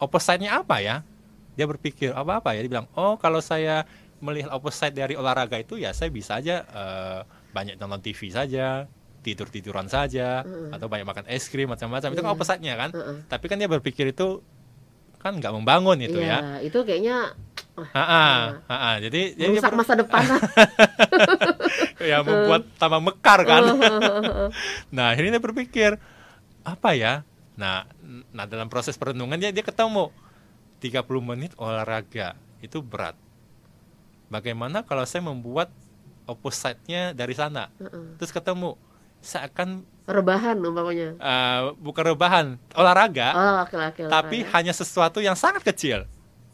[0.00, 1.04] Opposite-nya apa ya?
[1.54, 2.64] Dia berpikir apa apa ya?
[2.64, 3.84] Dia bilang oh kalau saya
[4.22, 8.86] melihat opposite dari olahraga itu ya saya bisa aja eh, banyak nonton TV saja
[9.22, 12.10] tidur tiduran saja atau banyak makan es krim macam-macam.
[12.10, 12.34] Itu kan Iya.
[12.34, 12.90] opposite-nya kan?
[12.90, 13.16] Heeh.
[13.26, 14.42] tapi kan dia berpikir itu
[15.16, 16.42] kan nggak membangun itu ya.
[16.58, 17.38] Iya, itu kayaknya
[17.72, 18.26] wah, Ha-ha,
[18.66, 18.90] ha-ha.
[18.98, 20.22] jadi jadi dia merusak ber- masa depan.
[20.26, 20.40] Lah.
[22.10, 23.62] ya membuat tambah mekar kan?
[24.94, 25.90] Nah akhirnya dia berpikir
[26.62, 27.22] apa ya?
[27.54, 27.86] Nah
[28.30, 30.10] nah dalam proses perenungan dia dia ketemu.
[30.82, 32.34] 30 menit olahraga.
[32.58, 33.14] Itu berat.
[34.26, 35.70] Bagaimana kalau saya membuat
[36.24, 37.70] opposite-nya dari sana?
[37.76, 38.18] Heeh.
[38.18, 38.74] terus ketemu
[39.22, 41.14] saya akan Rebahan umpamanya.
[41.14, 44.02] eh, bukan rebahan olahraga Oh, laki-laki.
[44.04, 44.54] tapi olahraga.
[44.58, 46.04] hanya sesuatu yang sangat kecil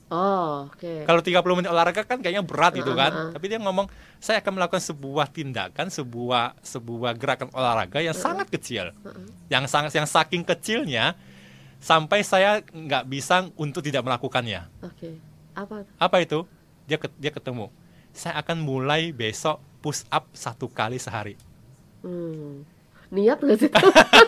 [0.08, 1.04] Oh, oke.
[1.04, 3.12] Kalau 30 menit olahraga kan kayaknya berat gitu kan.
[3.12, 3.30] Heeh.
[3.36, 8.88] Tapi dia ngomong, saya akan melakukan sebuah tindakan, sebuah sebuah gerakan olahraga yang sangat kecil.
[9.48, 11.12] Yang sangat yang saking kecilnya
[11.76, 14.64] sampai saya nggak bisa untuk tidak melakukannya.
[14.80, 15.20] Oke.
[15.52, 15.84] Apa?
[16.00, 16.48] Apa itu?
[16.88, 17.68] Dia dia ketemu.
[18.10, 21.36] Saya akan mulai besok push up satu kali sehari.
[22.02, 22.62] Hmm.
[23.08, 23.70] Niat nggak sih?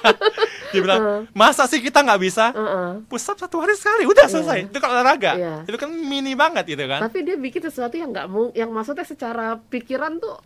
[0.73, 2.91] Dia bilang, masa sih kita nggak bisa Heeh.
[3.11, 4.07] push up satu hari sekali?
[4.07, 4.71] Udah selesai.
[4.71, 5.33] Itu kan olahraga.
[5.37, 5.55] Iya.
[5.66, 7.05] Itu kan mini banget gitu kan.
[7.05, 10.39] Tapi dia bikin sesuatu yang nggak mau, yang maksudnya secara pikiran tuh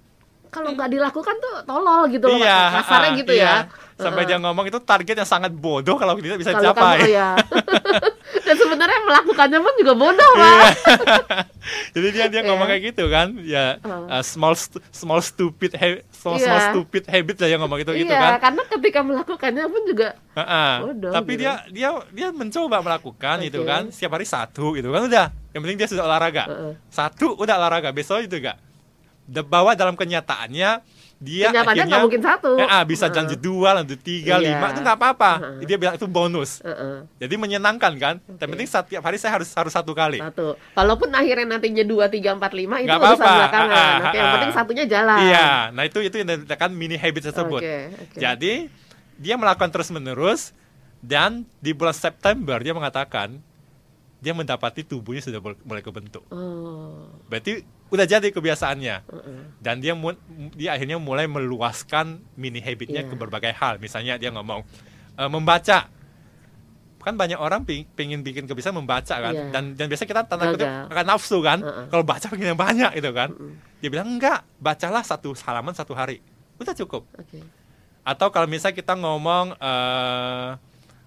[0.54, 3.42] kalau nggak dilakukan tuh tolol gitu loh, iya, kasarnya ah, gitu iya.
[3.42, 3.56] ya.
[3.94, 4.34] Sampai Heeh.
[4.34, 6.98] dia ngomong itu target yang sangat bodoh kalau tidak bisa kalau dicapai.
[6.98, 7.28] kamu ya.
[8.46, 10.42] Dan sebenarnya melakukannya pun juga bodoh, Pak.
[10.42, 10.70] Iya.
[11.94, 12.72] Jadi dia dia ngomong Iya.
[12.74, 15.74] kayak gitu kan, ya uh, small stu- small stupid
[16.10, 16.46] small, Iya.
[16.46, 18.50] small stupid habit lah yang ngomong gitu gitu iya, kan.
[18.50, 20.66] karena ketika melakukannya pun juga Ha-ha.
[20.82, 21.40] Bodoh, Tapi gitu.
[21.46, 23.48] dia dia dia mencoba melakukan Oke.
[23.48, 25.26] itu kan, setiap hari satu gitu kan udah.
[25.54, 26.44] Yang penting dia sudah olahraga.
[26.50, 26.72] Heeh.
[26.90, 28.58] Satu udah olahraga, besok itu enggak.
[29.24, 30.70] Bahwa dalam kenyataannya
[31.14, 32.58] dia Kenyataannya akhirnya mungkin satu.
[32.58, 34.50] Eh, ah, bisa lanjut dua, lanjut tiga, Iya.
[34.50, 35.32] lima itu nggak apa-apa.
[35.40, 35.64] Heeh.
[35.64, 36.60] Dia bilang itu bonus.
[36.60, 37.08] Heeh.
[37.16, 38.14] Jadi menyenangkan kan.
[38.20, 40.20] Yang penting setiap hari saya harus harus satu kali.
[40.20, 40.52] satu.
[40.74, 43.38] Walaupun akhirnya nantinya dua, tiga, empat, lima itu Nggak urusan apa-apa.
[43.40, 43.72] belakangan.
[43.72, 44.32] Ah, ah, Oke, yang ah.
[44.36, 45.18] penting satunya jalan.
[45.22, 47.60] Iya, nah itu itu yang dikatakan mini habit tersebut.
[47.62, 48.18] Oke, oke.
[48.20, 48.52] Jadi
[49.16, 50.52] dia melakukan terus menerus
[51.00, 53.38] dan di bulan September dia mengatakan
[54.18, 56.24] dia mendapati tubuhnya sudah mul- mulai kebentuk.
[56.28, 57.12] Oh.
[57.28, 57.60] Berarti
[57.94, 58.96] udah jadi kebiasaannya.
[59.58, 60.18] Dan dia mu-
[60.52, 63.08] dia akhirnya mulai meluaskan mini habitnya Iya.
[63.08, 63.78] ke berbagai hal.
[63.78, 64.66] Misalnya dia ngomong
[65.14, 65.86] "E, membaca.
[66.98, 69.30] Kan banyak orang ping- pengen bikin kebiasaan membaca kan.
[69.30, 69.52] Iya.
[69.52, 71.60] Dan dan biasa kita tanda kutip akan nafsu kan.
[71.60, 71.84] Heeh.
[71.86, 73.30] Kalau baca pengen yang banyak gitu kan.
[73.78, 76.18] Dia bilang enggak, bacalah satu halaman satu hari.
[76.56, 77.04] Udah cukup.
[77.14, 77.44] Oke.
[78.02, 80.48] Atau kalau misalnya kita ngomong eh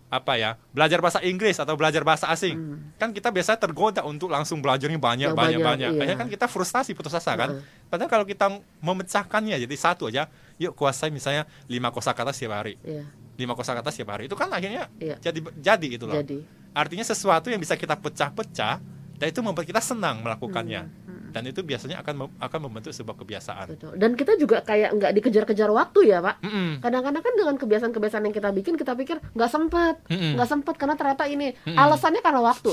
[0.07, 2.55] apa ya belajar bahasa Inggris atau belajar bahasa asing
[2.95, 5.99] kan kita biasa tergoda untuk langsung belajarnya banyak Yang banyak banyak, banyak iya.
[5.99, 7.63] akhirnya kan kita frustasi putus asa kan Heeh.
[7.87, 8.47] padahal kalau kita
[8.79, 13.03] memecahkannya jadi satu aja yuk kuasai misalnya lima kosakata setiap hari Iya.
[13.35, 15.19] lima kosakata setiap hari itu kan akhirnya Iya.
[15.19, 16.39] jadi jadi gitu loh Jadi.
[16.71, 18.79] artinya sesuatu yang bisa kita pecah-pecah
[19.17, 23.17] dan itu membuat kita senang melakukannya Hmm, dan itu biasanya akan mem- akan membentuk sebuah
[23.17, 23.93] kebiasaan Betul.
[23.95, 26.35] Dan kita juga kayak nggak dikejar-kejar waktu ya, Pak.
[26.39, 26.69] Mm-mm.
[26.79, 30.35] Kadang-kadang kan dengan kebiasaan-kebiasaan yang kita bikin kita pikir nggak sempet, Mm-mm.
[30.35, 31.75] nggak sempet karena ternyata ini Mm-mm.
[31.75, 32.71] alasannya karena waktu,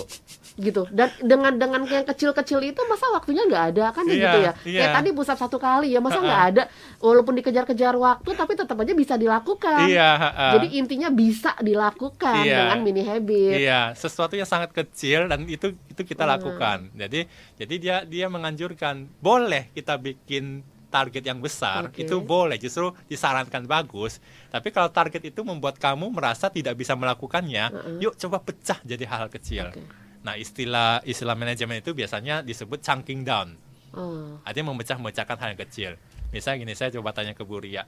[0.57, 0.87] gitu.
[0.89, 4.53] Dan dengan dengan yang kecil-kecil itu masa waktunya nggak ada kan Iya, gitu ya?
[4.65, 4.81] iya.
[4.81, 6.63] Kayak tadi pusat satu kali ya masa nggak ada,
[6.99, 9.87] walaupun dikejar-kejar waktu tapi tetap aja bisa dilakukan.
[9.87, 10.47] iya ha-ha.
[10.55, 12.57] Jadi intinya bisa dilakukan Iya.
[12.63, 13.57] dengan mini habit.
[13.57, 16.33] Iya, sesuatu yang sangat kecil dan itu itu kita Hmm.
[16.33, 16.79] lakukan.
[16.93, 17.21] Jadi
[17.55, 20.61] jadi dia dia menganjurkan boleh kita bikin
[20.93, 22.05] target yang besar Oke.
[22.05, 24.21] itu boleh justru disarankan bagus.
[24.53, 27.99] Tapi kalau target itu membuat kamu merasa tidak bisa melakukannya, Mm-mm.
[28.05, 29.73] yuk coba pecah jadi hal kecil.
[29.73, 29.83] Oke.
[30.23, 33.57] Nah, istilah istilah manajemen itu biasanya disebut chunking down.
[33.97, 35.91] Oh, Artinya memecah-mecahkan hal yang kecil.
[36.31, 37.87] Misalnya gini, saya coba tanya ke Bu Ria.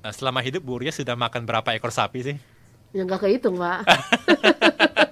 [0.00, 2.36] Nah, selama hidup Bu Ria sudah makan berapa ekor sapi sih?
[2.90, 3.86] yang nggak kehitung, Pak.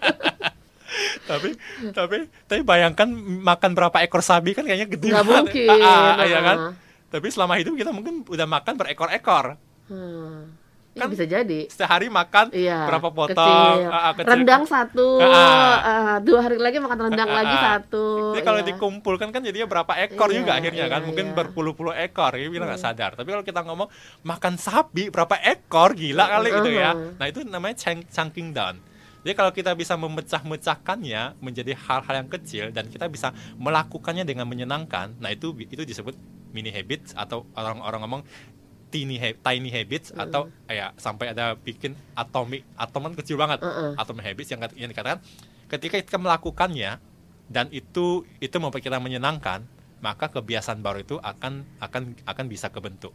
[1.29, 1.51] tapi
[1.93, 3.09] tapi tapi bayangkan
[3.39, 5.45] makan berapa ekor sapi kan kayaknya gede Nggak banget.
[5.45, 5.69] mungkin.
[5.79, 6.73] Ah, ah, iya kan Ah.
[7.09, 10.53] tapi selama hidup kita mungkin udah makan berekor-ekor Hmm.
[10.91, 11.61] Iya, Kan bisa jadi.
[11.71, 12.85] sehari makan Iya.
[12.85, 13.87] berapa potong kecil.
[13.87, 14.29] ah, ah, kecil.
[14.29, 15.79] Rendang satu, Ah.
[15.79, 17.67] ah, dua hari lagi makan rendang lagi Ah, ah.
[17.79, 18.35] satu.
[18.35, 18.67] Jadi kalau iya.
[18.67, 21.35] dikumpulkan kan jadinya berapa ekor Iya, juga akhirnya kan iya, mungkin iya.
[21.35, 23.89] berpuluh-puluh ekor ya bilang nggak sadar tapi kalau kita ngomong
[24.23, 28.77] makan sapi berapa ekor gila kali gitu ya nah itu namanya chunk- chunking down
[29.27, 35.19] jadi kalau kita bisa memecah-mecahkannya menjadi hal-hal yang kecil dan kita bisa melakukannya dengan menyenangkan
[35.19, 36.15] nah itu itu disebut
[36.55, 38.23] mini habits atau orang-orang ngomong
[38.89, 44.01] tiny tiny habits atau ya sampai ada bikin atomic atoman kecil banget Mhm.
[44.01, 45.21] atomic habits yang, yang dikatakan
[45.69, 46.97] ketika kita melakukannya
[47.53, 49.65] dan itu itu membuat kita menyenangkan
[50.01, 53.13] maka kebiasaan baru itu akan akan akan bisa kebentuk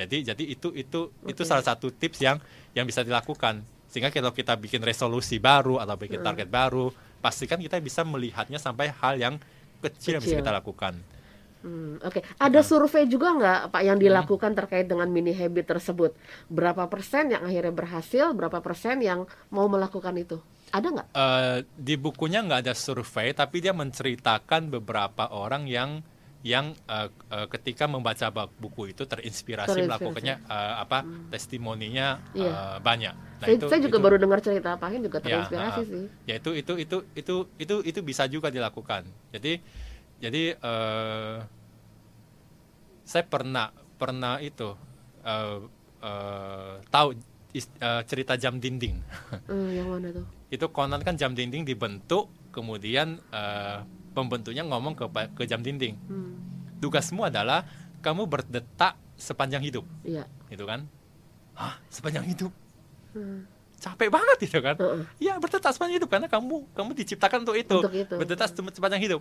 [0.00, 1.48] jadi jadi itu itu itu Oke.
[1.48, 2.40] salah satu tips yang
[2.72, 6.90] yang bisa dilakukan sehingga kalau kita bikin resolusi baru atau bikin target baru
[7.22, 9.34] pastikan kita bisa melihatnya sampai hal yang
[9.82, 10.40] kecil, yang bisa Kecil.
[10.40, 10.94] kita lakukan
[11.64, 16.14] Hmm, Oke, ada survei juga nggak Pak yang dilakukan terkait dengan mini habit tersebut?
[16.46, 20.38] Berapa persen yang akhirnya berhasil, berapa persen yang mau melakukan itu?
[20.70, 21.08] Ada nggak?
[21.10, 26.06] Eh, di bukunya nggak ada survei tapi dia menceritakan beberapa orang yang
[26.46, 29.90] yang eh, eh, ketika membaca buku itu terinspirasi, Terinspirasi.
[29.90, 32.46] melakukannya eh, apa testimoninya Iya.
[32.46, 33.14] eh, banyak.
[33.36, 35.84] Nah, saya, itu- saya juga itu- baru dengar cerita Pak Hin juga Ya, terinspirasi ah,
[35.84, 36.04] sih.
[36.24, 39.02] ya itu itu itu itu itu itu bisa juga dilakukan.
[39.30, 39.58] Jadi
[40.16, 41.36] jadi eh,
[43.02, 44.70] saya pernah pernah itu
[45.22, 45.58] eh,
[46.00, 47.08] eh, tahu
[47.50, 49.02] is- eh, cerita jam dinding.
[49.44, 50.26] Hmm, yang mana tuh?
[50.46, 53.82] itu konon kan jam dinding dibentuk kemudian eh,
[54.16, 55.04] pembentuknya ngomong ke
[55.36, 56.32] ke jam dinding Hmm,
[56.78, 57.68] tugasmu adalah
[58.00, 60.24] kamu berdetak sepanjang hidup iya.
[60.48, 60.88] gitu kan
[61.52, 62.52] Hah, sepanjang hidup
[63.12, 63.48] Hmm.
[63.76, 64.76] capek banget gitu kan.
[65.16, 68.12] Iya berdetak sepanjang hidup karena kamu kamu diciptakan untuk itu, Untuk itu.
[68.14, 69.20] berdetak se- sepanjang hidup.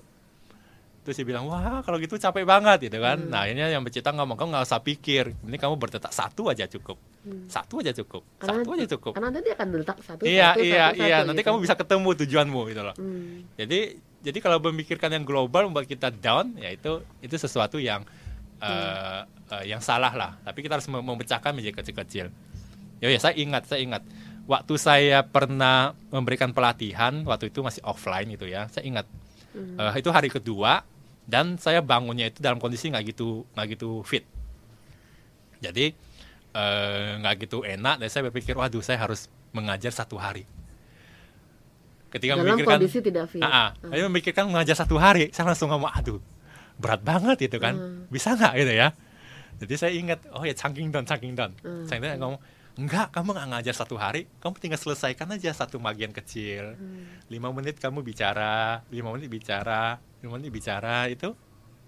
[1.02, 3.16] Terus dia bilang wah kalau gitu capek banget gitu kan.
[3.16, 3.30] Hmm.
[3.30, 7.00] Nah akhirnya yang pencipta ngomong kamu nggak usah pikir, ini kamu berdetak satu aja cukup,
[7.46, 8.36] satu aja cukup, Hmm.
[8.38, 9.12] Karena- satu aja cukup.
[9.14, 11.48] Karena nanti akan letak satu Iya satu, iya satu, iya satu nanti gitu.
[11.48, 12.96] kamu bisa ketemu tujuanmu gitu loh.
[12.98, 13.48] Hmm.
[13.54, 13.80] Jadi
[14.26, 18.01] jadi kalau memikirkan yang global membuat kita down ya itu itu sesuatu yang
[18.59, 19.21] eh,
[19.53, 20.32] eh, yang salah lah.
[20.41, 22.26] Tapi kita harus mem- memecahkan menjadi kecil-kecil.
[23.03, 24.01] Ya ya saya ingat saya ingat
[24.49, 28.65] waktu saya pernah memberikan pelatihan waktu itu masih offline gitu ya.
[28.73, 29.05] Saya ingat
[29.55, 30.84] Eh, itu hari kedua
[31.23, 34.28] dan saya bangunnya itu dalam kondisi nggak gitu nggak gitu fit.
[35.63, 35.95] Jadi
[37.19, 40.47] nggak gitu enak dan saya berpikir waduh saya harus mengajar satu hari.
[42.16, 43.43] Ketika Dalam memikirkan kondisi tidak fit.
[43.43, 43.70] Ah, ah.
[43.91, 46.24] Saya memikirkan mengajar satu hari, saya langsung ngomong, aduh,
[46.80, 48.07] berat banget itu kan, Hmm.
[48.07, 48.95] bisa nggak gitu ya?
[49.55, 51.51] Jadi saya ingat, oh ya changking down, changking down.
[51.59, 51.84] Hmm.
[51.84, 52.39] Saya ingat ngomong,
[52.76, 56.80] enggak, kamu nggak ngajar satu hari, kamu tinggal selesaikan aja satu bagian kecil.
[56.80, 57.20] Hmm.
[57.28, 61.36] Lima menit kamu bicara, lima menit bicara, lima menit bicara itu.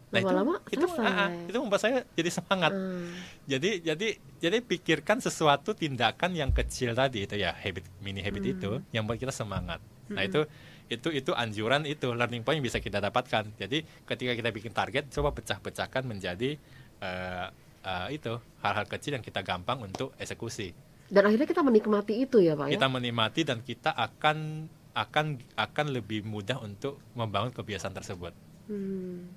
[0.07, 2.71] Nah, itu- Lama-lama itu, ah, ah, itu membuat saya jadi semangat.
[2.71, 3.11] Hmm.
[3.43, 4.07] Jadi jadi
[4.39, 8.53] jadi pikirkan sesuatu tindakan yang kecil tadi itu ya habit mini habit Hmm.
[8.55, 9.83] itu yang buat kita semangat.
[10.13, 10.41] Nah itu
[10.87, 13.51] itu itu anjuran itu learning point yang bisa kita dapatkan.
[13.59, 16.55] Jadi ketika kita bikin target coba pecah-pecahkan menjadi
[17.03, 17.47] eh,
[17.83, 20.71] eh, itu hal-hal kecil yang kita gampang untuk eksekusi.
[21.07, 22.73] Dan akhirnya kita menikmati itu ya Pak ya.
[22.79, 28.33] Kita menikmati dan kita akan akan akan lebih mudah untuk membangun kebiasaan tersebut.
[28.67, 29.27] Hmm.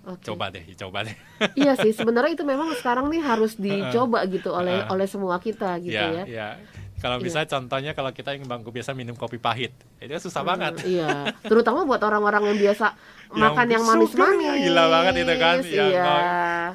[0.00, 0.32] Oke.
[0.32, 1.12] Coba deh, coba deh.
[1.60, 4.96] Iya sih, sebenarnya itu memang sekarang nih harus dicoba gitu oleh Uh-uh.
[4.96, 6.24] oleh semua kita gitu ya, ya.
[6.24, 6.48] ya.
[7.00, 7.24] Kalau Iya.
[7.24, 10.76] bisa contohnya kalau kita ingin bangun kebiasaan minum kopi pahit, itu kan susah banget.
[10.76, 11.08] Hmm, iya,
[11.42, 12.92] terutama buat orang-orang yang biasa
[13.32, 14.68] makan yang manis-manis.
[14.68, 16.14] gila banget itu kan yang Iya.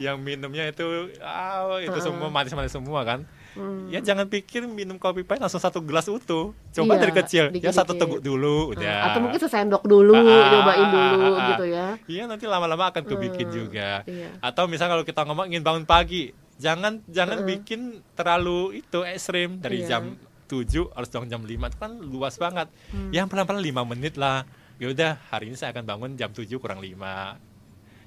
[0.02, 0.86] yang minumnya itu
[1.20, 2.02] ah, itu Uh-uh.
[2.02, 3.22] semua manis-manis semua kan
[3.54, 3.88] Hmm.
[3.88, 7.72] ya jangan pikir minum kopi pahit langsung satu gelas utuh coba Iya, dari kecil ya
[7.72, 11.32] satu teguk dulu Ah, udah Atau mungkin sesendok dulu, Ah, ah, cobain ah, dulu ah,
[11.32, 11.48] ah.
[11.48, 11.86] gitu ya.
[12.06, 14.28] iya nanti lama-lama akan kebikin Hmm, juga iya.
[14.40, 17.50] atau misal kalau kita ngomong ingin bangun pagi jangan jangan Uh-uh.
[17.50, 17.82] bikin
[18.14, 19.88] terlalu itu ekstrim dari Iya.
[19.92, 20.04] jam
[20.46, 23.10] 7 harus bangun jam 5 itu kan luas banget Hmm.
[23.10, 24.46] yang pelan-pelan 5 menit lah
[24.76, 27.36] ya udah hari ini saya akan bangun jam 7 kurang 5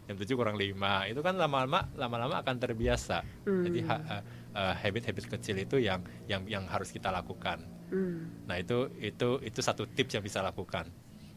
[0.04, 0.72] jam 7 kurang 5
[1.04, 3.62] itu kan lama-lama lama-lama akan terbiasa Hmm.
[3.62, 8.44] jadi ha- eh, habit-habit kecil itu yang yang yang harus kita lakukan Hmm.
[8.44, 10.88] nah itu itu itu satu tips yang bisa lakukan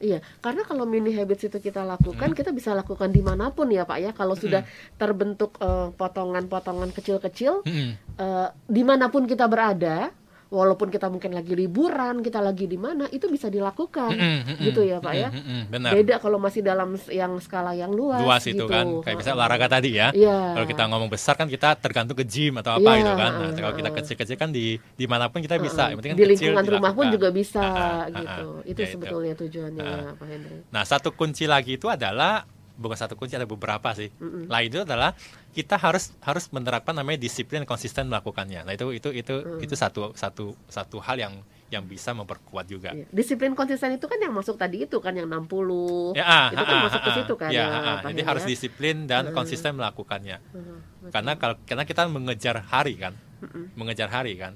[0.02, 1.94] Iya, karena kalau mini habits itu kita Hmm.
[1.94, 4.12] lakukan, kita bisa lakukan di mana pun ya Pak ya.
[4.12, 4.66] Kalau sudah
[4.98, 7.90] terbentuk eh, potongan-potongan kecil-kecil, Mm-mm.
[8.18, 10.10] eh, di mana pun kita berada,
[10.52, 14.84] walaupun kita mungkin lagi liburan, kita lagi di mana, itu bisa dilakukan, Mm-mm, mm-mm, gitu
[14.84, 15.30] ya Pak ya.
[15.30, 18.60] mm-mm, mm-mm, benar Beda kalau masih dalam yang skala yang luas, luas gitu.
[18.60, 20.52] itu kan kayak misalnya olahraga tadi ya Iya.
[20.54, 23.52] kalau kita ngomong besar kan kita tergantung ke gym atau apa Iya, gitu kan nah,
[23.56, 26.52] kalau kita kecil-kecil kan di di mana pun kita bisa yang penting kan di kecil
[26.52, 27.64] lingkungan rumah pun juga bisa
[28.06, 28.46] gitu.
[28.62, 28.92] Itu Ya, itu.
[28.92, 29.88] sebetulnya tujuannya Ha.
[29.88, 30.56] ya Pak Hendri.
[30.68, 32.44] nah satu kunci lagi itu adalah
[32.74, 34.50] bukan satu kunci ada beberapa sih Mm-mm.
[34.50, 35.14] lah itu adalah
[35.52, 39.60] kita harus harus menerapkan namanya disiplin konsisten melakukannya nah itu itu itu Mm.
[39.62, 41.34] itu satu satu satu hal yang
[41.68, 43.08] yang bisa memperkuat juga Iya.
[43.10, 46.12] Disiplin konsisten itu kan yang masuk tadi itu kan yang 60.
[46.14, 48.22] Ya, ah, itu kan ah, masuk ke ah, situ kan ya, ya, ah, Pak jadi
[48.26, 48.50] harus ya.
[48.50, 49.34] disiplin dan Mm.
[49.34, 51.12] konsisten melakukannya Heeh, betul.
[51.12, 53.72] karena kalau karena kita mengejar hari kan Mm-mm.
[53.74, 54.56] mengejar hari kan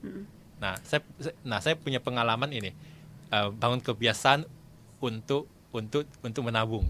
[0.00, 0.26] Mm-mm.
[0.58, 1.02] nah saya
[1.42, 2.74] nah saya punya pengalaman ini
[3.28, 4.42] eh, bangun kebiasaan
[4.98, 6.86] untuk untuk untuk menabung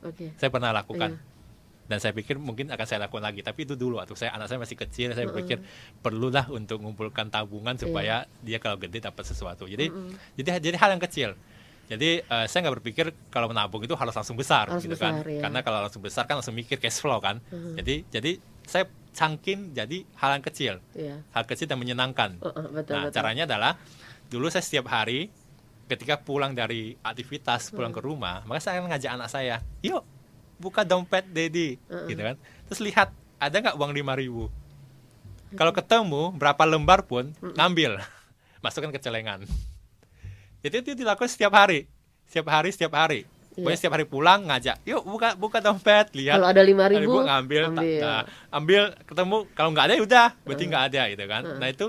[0.00, 0.32] Oke.
[0.34, 1.32] saya pernah lakukan Iya.
[1.84, 4.56] Dan saya pikir mungkin akan saya lakukan lagi tapi itu dulu waktu saya anak saya
[4.56, 5.60] masih kecil saya berpikir
[6.00, 10.16] perlulah untuk mengumpulkan tabungan supaya dia kalau gede dapat sesuatu jadi Mm-mm.
[10.34, 11.30] jadi jadi hal yang kecil
[11.84, 15.28] jadi eh, saya nggak berpikir kalau menabung itu harus langsung besar Harus gitu besar, kan
[15.28, 15.40] ya.
[15.44, 17.76] karena kalau langsung besar kan langsung mikir cash flow kan Mhm.
[17.76, 18.30] jadi jadi
[18.64, 21.20] saya cangkin jadi hal yang kecil Iya.
[21.30, 23.14] hal kecil dan menyenangkan Heeh, betul nah betul.
[23.14, 23.72] caranya adalah
[24.26, 25.28] dulu saya setiap hari
[25.84, 28.00] ketika pulang dari aktivitas pulang Hmm.
[28.00, 30.00] ke rumah maka saya akan ngajak anak saya yuk
[30.56, 32.08] buka dompet Dedi Heeh.
[32.10, 32.36] gitu kan.
[32.70, 34.48] Terus lihat ada nggak uang lima ribu?
[35.54, 38.02] Kalau ketemu berapa lembar pun ngambil.
[38.64, 39.44] Masukkan ke celengan.
[40.64, 41.86] Itu itu dilakukan setiap hari.
[42.26, 43.28] Setiap hari setiap hari.
[43.54, 43.62] Iya.
[43.62, 46.10] Pokoknya setiap hari pulang ngajak yuk buka buka dompet.
[46.10, 46.42] Lihat.
[46.42, 48.00] Kalau ada 5.000, Ibu ngambil, ta- ambil.
[48.02, 49.36] nah, ambil ketemu.
[49.54, 50.28] Kalau nggak ada ya udah.
[50.42, 51.42] Berarti nggak ada gitu kan.
[51.46, 51.58] Heeh.
[51.62, 51.86] nah itu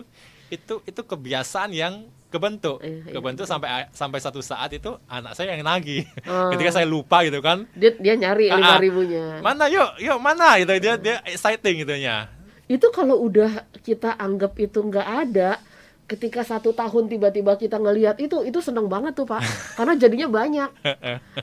[0.53, 2.05] itu itu kebiasaan yang
[2.36, 3.12] kebentuk Iya, iya.
[3.12, 6.52] kebentuk sampai sampai satu saat itu anak saya yang nagih Oh.
[6.52, 8.80] ketika saya lupa gitu kan Dia dia nyari Ah, lima ah.
[8.80, 9.26] ribunya.
[9.40, 12.28] mana yuk yuk mana gitu dia dia exciting gitunya
[12.66, 15.62] Itu kalau udah kita anggap itu nggak ada,
[16.06, 19.41] ketika satu tahun tiba-tiba kita ngelihat itu itu seneng banget tuh pak
[19.78, 20.70] karena jadinya banyak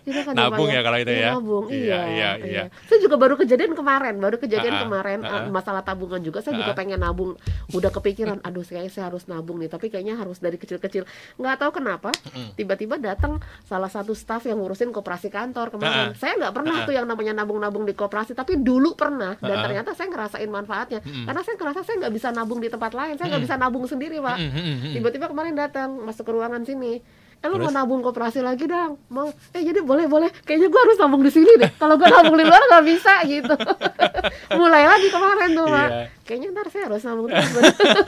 [0.06, 1.30] kita kan Nabung Pak, ya kalau itu Iya, ya?
[1.34, 2.62] nabung Iya, iya iya, iya.
[2.86, 6.72] saya juga baru kejadian kemarin baru kejadian ah, kemarin eh, masalah tabungan juga saya juga
[6.72, 6.78] Ah.
[6.78, 7.34] pengen nabung
[7.70, 11.10] udah kepikiran aduh kayaknya saya harus nabung nih tapi kayaknya harus dari kecil-kecil
[11.42, 12.14] nggak tahu kenapa
[12.54, 16.16] tiba-tiba datang salah satu staff yang ngurusin koperasi kantor kemarin ah.
[16.16, 16.86] saya nggak pernah Ah, ah.
[16.86, 19.62] tuh yang namanya nabung-nabung di koperasi tapi dulu pernah dan ah.
[19.66, 21.26] ternyata saya ngerasain manfaatnya Mm-mm.
[21.26, 24.22] karena saya ngerasa saya nggak bisa nabung di tempat lain saya nggak bisa nabung sendiri
[24.22, 24.50] pak mm.
[24.92, 27.00] Tiba-tiba kemarin datang masuk ke ruangan sini.
[27.38, 27.74] Eh lu mau Terus?
[27.74, 29.02] nabung koperasi lagi dong.
[29.08, 29.26] Mau.
[29.50, 30.30] Eh jadi boleh boleh.
[30.46, 31.74] Kayaknya gua harus nabung di sini deh.
[31.74, 33.54] Kalau gua nabung di luar nggak bisa gitu.
[34.54, 36.06] Mulai lagi kemarin tuh pak Iya.
[36.22, 37.62] kayaknya ntar saya harus nabung di sini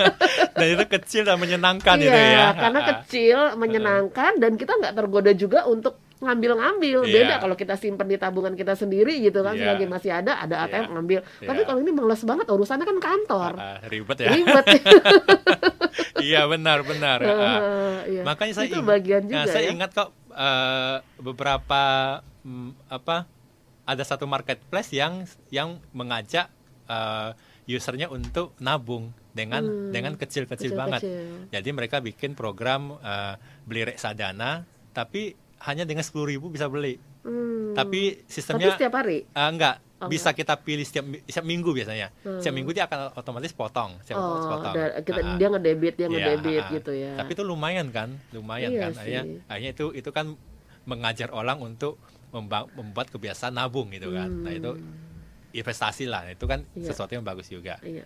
[0.54, 2.46] Dan itu kecil dan menyenangkan iya itu ya.
[2.54, 7.12] karena kecil menyenangkan dan kita nggak tergoda juga untuk ngambil-ngambil Iya.
[7.12, 9.74] beda kalau kita simpen di tabungan kita sendiri gitu kan Iya.
[9.74, 10.92] selagi masih ada ada ATM Iya.
[10.92, 11.66] ngambil tapi Iya.
[11.66, 14.28] kalau ini males banget urusannya kan kantor ah, ribet ya.
[14.30, 14.64] ribet
[16.20, 17.18] iya benar benar.
[17.20, 17.58] Ah, ah.
[18.04, 18.22] Iya.
[18.22, 21.82] Makanya saya itu bagian Nah, juga saya ya ingat kok eh, beberapa
[22.42, 23.26] mm, apa
[23.84, 26.48] ada satu marketplace yang yang mengajak
[26.84, 27.30] eh,
[27.66, 31.00] usernya untuk nabung dengan Hmm, dengan kecil-kecil banget.
[31.00, 31.50] kecil-kecil.
[31.50, 35.34] Jadi mereka bikin program eh, beli reksadana tapi
[35.64, 37.00] hanya dengan sepuluh ribu bisa beli.
[37.22, 37.72] Hmm.
[37.72, 42.12] Tapi Tapi sistemnya setiap hari eh, enggak Oh, bisa kita pilih setiap setiap minggu biasanya.
[42.20, 42.56] Setiap Hmm.
[42.60, 44.74] minggu dia akan otomatis potong, setiap otomatis Oh, potong.
[44.74, 45.36] da- kita, ah.
[45.38, 46.70] dia ngedebit, dia Iya, ngedebit ah.
[46.70, 47.12] gitu ya.
[47.16, 48.90] Tapi itu lumayan kan, lumayan Iya kan.
[48.92, 49.38] Akhirnya, sih.
[49.48, 50.26] akhirnya itu itu kan
[50.84, 51.96] mengajar orang untuk
[52.30, 54.28] membuat kebiasaan nabung gitu kan.
[54.28, 54.76] Nah itu
[55.52, 56.74] investasi lah, itu kan Hmm.
[56.76, 56.86] Iya.
[56.90, 57.78] sesuatu yang bagus juga.
[57.80, 58.04] Iya.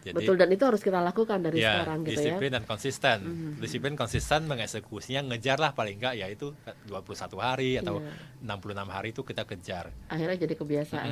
[0.00, 2.54] Jadi Betul dan itu harus kita lakukan dari ya, sekarang gitu disiplin ya.
[2.56, 3.18] dan konsisten.
[3.20, 3.52] Mhm.
[3.60, 6.56] Disiplin konsisten mengeksekusinya ngejar lah paling enggak yaitu
[6.88, 8.56] 21 hari atau Iya.
[8.56, 9.92] 66 hari itu kita kejar.
[10.08, 11.08] Akhirnya jadi kebiasaan.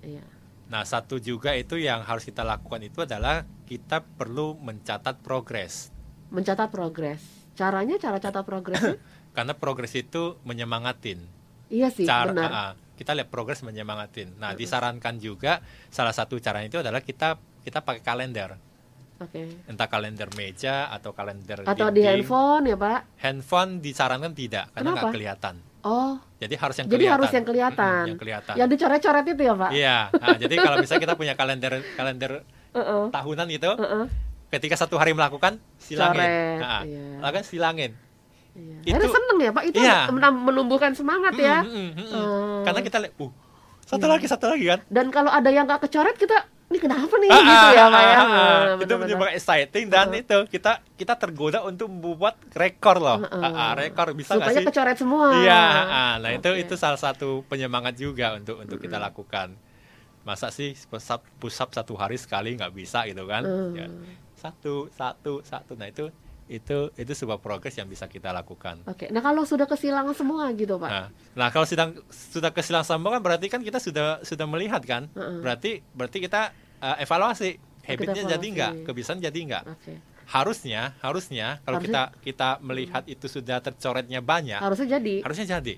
[0.00, 0.24] Iya.
[0.64, 5.92] Nah, satu juga itu yang harus kita lakukan itu adalah kita perlu mencatat progres.
[6.32, 7.20] Mencatat progres.
[7.52, 8.96] Caranya cara catat progresnya?
[9.36, 11.20] Karena progres itu menyemangatin.
[11.68, 12.48] iya sih, cara benar.
[12.48, 14.36] ah, kita lihat progres menyemangatin.
[14.40, 15.58] Nah, disarankan juga
[15.90, 18.54] salah satu caranya itu adalah kita kita pakai kalender.
[19.16, 19.46] Oke.
[19.64, 22.04] Entah kalender meja atau kalender Atau di dinding.
[22.22, 23.00] handphone ya, Pak?
[23.16, 25.54] Handphone disarankan tidak karena nggak kelihatan.
[25.80, 27.14] Oh, Jadi harus yang jadi kelihatan.
[27.14, 27.92] harus yang kelihatan.
[27.94, 28.54] Mm-mm, yang kelihatan.
[28.54, 29.70] Yang dicoret-coret itu ya, Pak?
[29.70, 29.96] Iya.
[30.12, 32.32] Nah, jadi kalau misalnya kita punya kalender kalender
[32.72, 33.04] Heeh.
[33.10, 34.04] tahunan itu, Heeh.
[34.50, 36.20] ketika satu hari melakukan silangin.
[36.20, 37.04] Coret, Nah, iya.
[37.20, 37.92] lakukan silangin.
[38.54, 38.76] Iya.
[38.82, 39.64] Itu- Akhirnya seneng ya, Pak?
[39.66, 39.98] Itu Iya.
[40.32, 41.62] menumbuhkan semangat ya.
[41.62, 42.62] Mm, mm, mm, mm.
[42.64, 43.30] Karena kita lihat, uh,
[43.84, 44.80] satu lagi, satu lagi kan.
[44.88, 47.92] Dan kalau ada yang nggak kecoret, kita ini kenapa nih Ah, gitu ya, ah, ya?
[47.92, 48.24] ah, ah.
[48.74, 50.20] Ah, itu menjadi exciting dan Uh-huh.
[50.20, 53.20] itu kita kita tergoda untuk membuat rekor loh.
[53.20, 53.42] Heeh.
[53.42, 54.66] Ah, ah, rekor bisa nggak Supaya sih?
[54.66, 55.26] kecoret semua.
[55.38, 56.62] Iya, ah, nah itu Oke.
[56.64, 59.54] itu salah satu penyemangat juga untuk untuk kita lakukan.
[60.24, 61.20] Masa sih up
[61.70, 63.44] satu hari sekali nggak bisa gitu kan?
[63.44, 63.76] Hmm.
[63.76, 63.86] Ya.
[64.34, 65.76] Satu, satu, satu.
[65.76, 66.08] Nah itu
[66.46, 68.84] itu itu sebuah progres yang bisa kita lakukan.
[68.84, 73.10] Oke, nah kalau sudah kesilangan semua gitu Pak, Nah, nah kalau sedang sudah kesilang sambung
[73.10, 75.08] kan berarti kan kita sudah sudah melihat kan?
[75.10, 75.40] Heeh.
[75.40, 78.48] Berarti berarti kita uh, evaluasi habitnya jadi evaluasi.
[78.50, 79.64] nggak, kebiasaan jadi nggak.
[79.66, 79.92] oke,
[80.26, 85.20] Harusnya harusnya kalau Harusnya- kita kita melihat itu sudah tercoretnya banyak, harusnya jadi.
[85.20, 85.74] harusnya jadi.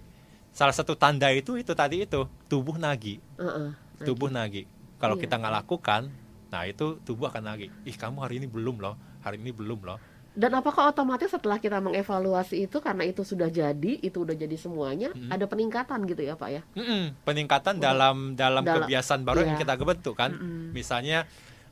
[0.51, 3.71] Salah satu tanda itu itu tadi itu tubuh nagi, Heeh.
[4.03, 4.67] tubuh nagi.
[4.97, 5.23] Kalau Iya.
[5.23, 6.03] kita nggak lakukan,
[6.49, 7.69] nah itu tubuh akan nagi.
[7.85, 9.99] Ih kamu hari ini belum loh, hari ini belum loh.
[10.37, 15.09] Dan apakah otomatis setelah kita mengevaluasi itu karena itu sudah jadi, itu udah jadi semuanya,
[15.11, 15.33] Hmm.
[15.33, 16.61] ada peningkatan gitu ya Pak ya?
[16.77, 17.85] Mm-mm, peningkatan Udah.
[17.89, 19.63] dalam dalam Dalam- kebiasaan baru yang iya.
[19.65, 20.37] kita bentuk kan.
[20.37, 20.77] Mm-mm.
[20.77, 21.25] Misalnya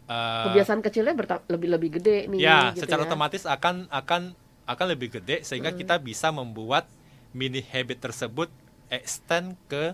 [0.09, 1.13] uh, Kebiasaan kecilnya
[1.47, 2.41] lebih lebih gede nih.
[2.41, 3.07] ya gitu secara ya.
[3.07, 4.23] otomatis akan akan
[4.65, 5.79] akan lebih gede sehingga Mm.
[5.79, 6.89] kita bisa membuat
[7.33, 8.49] mini habit tersebut
[8.89, 9.93] extend ke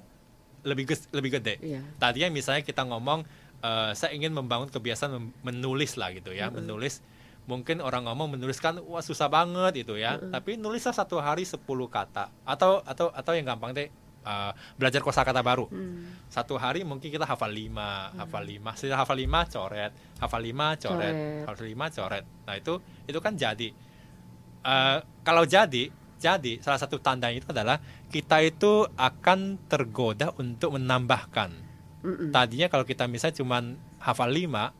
[0.62, 1.58] lebih lebih gede.
[1.58, 1.80] Iya.
[1.96, 3.26] Tadinya misalnya kita ngomong
[3.60, 5.10] eh, saya ingin membangun kebiasaan
[5.42, 7.02] menulis lah gitu ya, menulis
[7.48, 10.16] mungkin orang ngomong menuliskan wah susah banget itu ya.
[10.18, 13.88] Tapi nulislah satu hari 10 kata atau atau atau yang gampang deh
[14.20, 15.66] eh, belajar kosakata baru.
[15.68, 16.26] Hmm.
[16.28, 21.14] Satu hari mungkin kita hafal lima, hafal lima, sudah hafal lima coret, hafal lima coret,
[21.14, 21.46] Coret.
[21.48, 22.24] hafal lima coret.
[22.46, 22.74] Nah itu
[23.08, 23.68] itu kan jadi.
[24.60, 25.88] Eh, kalau jadi,
[26.20, 27.80] jadi salah satu tandanya itu adalah
[28.12, 31.50] kita itu akan tergoda untuk menambahkan.
[32.04, 32.28] Mm-mm.
[32.32, 34.72] Tadinya kalau kita misalnya cuman hafal lima,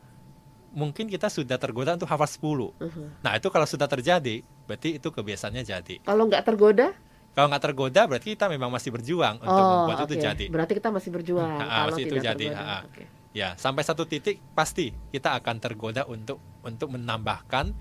[0.71, 2.71] mungkin kita sudah tergoda untuk hafal 10.
[2.79, 3.23] Mhm.
[3.23, 5.95] Nah itu kalau sudah terjadi, berarti itu kebiasaannya jadi.
[6.03, 6.95] Kalau nggak tergoda,
[7.31, 10.23] Kalau nggak tergoda, berarti kita memang masih berjuang untuk oh membuat itu oke.
[10.27, 10.45] jadi.
[10.51, 11.63] Berarti kita masih berjuang.
[11.63, 12.77] Ah, kalau masih itu tidak jadi, tergoda.
[12.83, 13.03] Oke.
[13.31, 17.71] Ya, sampai satu titik pasti kita akan tergoda untuk untuk menambahkan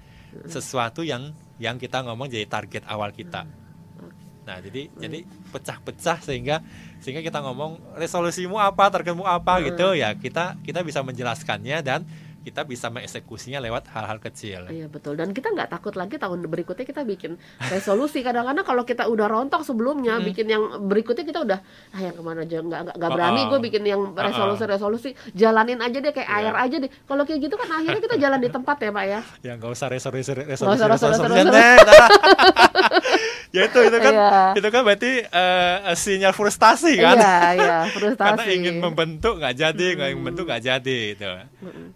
[0.47, 3.51] sesuatu yang yang kita ngomong jadi target awal kita.
[4.47, 6.63] Nah, jadi jadi pecah-pecah sehingga
[7.03, 10.15] sehingga kita ngomong resolusimu apa, targetmu apa gitu ya.
[10.15, 12.07] Kita kita bisa menjelaskannya dan
[12.41, 14.73] kita bisa mengeksekusinya lewat hal-hal kecil.
[14.73, 15.21] Iya betul.
[15.21, 17.37] Dan kita nggak takut lagi tahun berikutnya kita bikin
[17.69, 18.25] resolusi.
[18.25, 20.25] Kadang-kadang kalau kita udah rontok sebelumnya, hmm.
[20.25, 21.59] bikin yang berikutnya kita udah
[21.93, 23.41] ah yang ke mana aja nggak nggak berani.
[23.53, 26.49] Gue bikin yang resolusi-resolusi, jalanin aja deh kayak yeah.
[26.49, 26.91] air aja deh.
[27.05, 29.21] Kalau kayak gitu kan akhirnya kita jalan di tempat ya pak ya.
[29.45, 31.25] Ya nggak usah resolusi resolusi resolusi.
[31.29, 33.29] resolusi.
[33.51, 34.51] Ya itu itu kan yeah.
[34.55, 37.19] itu kan berarti uh, sinyal frustasi kan.
[37.19, 38.39] Iya iya frustasi.
[38.39, 40.13] Karena ingin membentuk nggak jadi, nggak hmm.
[40.15, 41.31] ingin membentuk nggak jadi itu.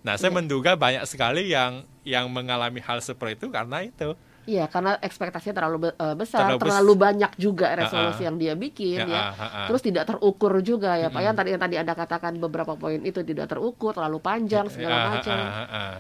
[0.03, 4.13] Nah saya menduga banyak sekali yang yang mengalami hal seperti itu karena itu.
[4.45, 8.53] Iya, karena ekspektasinya terlalu uh, besar, terlalu, terlalu banyak juga resolusi uh, uh, yang dia
[8.53, 9.09] bikin ya.
[9.09, 9.23] ya.
[9.25, 9.67] Uh, uh, uh.
[9.73, 11.21] Terus tidak terukur juga ya, Pak.
[11.25, 15.33] Yang tadi yang tadi Anda katakan beberapa poin itu tidak terukur, terlalu panjang segala macam.
[15.33, 15.95] Uh, uh, uh,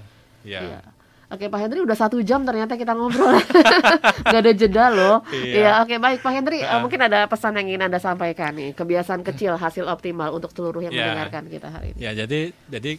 [0.44, 0.84] Ya.
[1.34, 3.34] Oke Pak Hendri udah satu jam ternyata kita ngobrol
[4.30, 6.78] Gak ada jeda loh Iya ya, Oke baik Pak Hendri uh.
[6.78, 10.94] Mungkin ada pesan yang ingin Anda sampaikan nih Kebiasaan kecil hasil optimal Untuk seluruh yang
[10.94, 11.10] ya.
[11.10, 12.90] mendengarkan kita hari ini Ya jadi jadi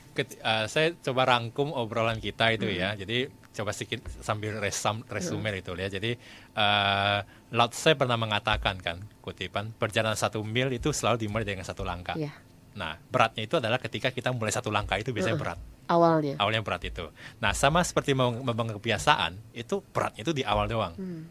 [0.43, 2.75] uh, Saya coba rangkum obrolan kita itu hmm.
[2.75, 5.61] ya Jadi coba sedikit sambil resum, resume hmm.
[5.63, 6.11] itu ya Jadi
[6.59, 7.19] uh,
[7.55, 12.19] Lao Tse pernah mengatakan kan Kutipan Perjalanan satu mil itu selalu dimulai dengan satu langkah
[12.19, 12.35] ya.
[12.75, 15.41] Nah beratnya itu adalah ketika kita mulai satu langkah itu biasanya uh.
[15.41, 15.59] berat
[15.89, 17.05] awalnya awalnya berat itu
[17.41, 21.21] nah sama seperti membangun kebiasaan itu beratnya itu di awal doang hmm.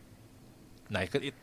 [0.91, 1.01] nah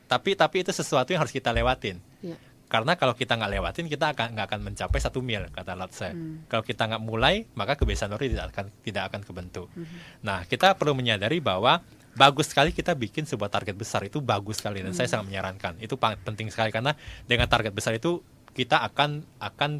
[0.07, 2.37] tapi tapi itu sesuatu yang harus kita lewatin ya.
[2.71, 6.47] karena kalau kita nggak lewatin kita akan nggak akan mencapai satu mil kata Lotse hmm.
[6.47, 10.23] kalau kita nggak mulai maka kebiasaan baru tidak akan tidak akan kebentuk hmm.
[10.23, 14.83] nah kita perlu menyadari bahwa bagus sekali kita bikin sebuah target besar itu bagus sekali
[14.83, 14.99] dan hmm.
[14.99, 16.91] saya sangat menyarankan itu penting sekali karena
[17.23, 18.19] dengan target besar itu
[18.51, 19.79] kita akan akan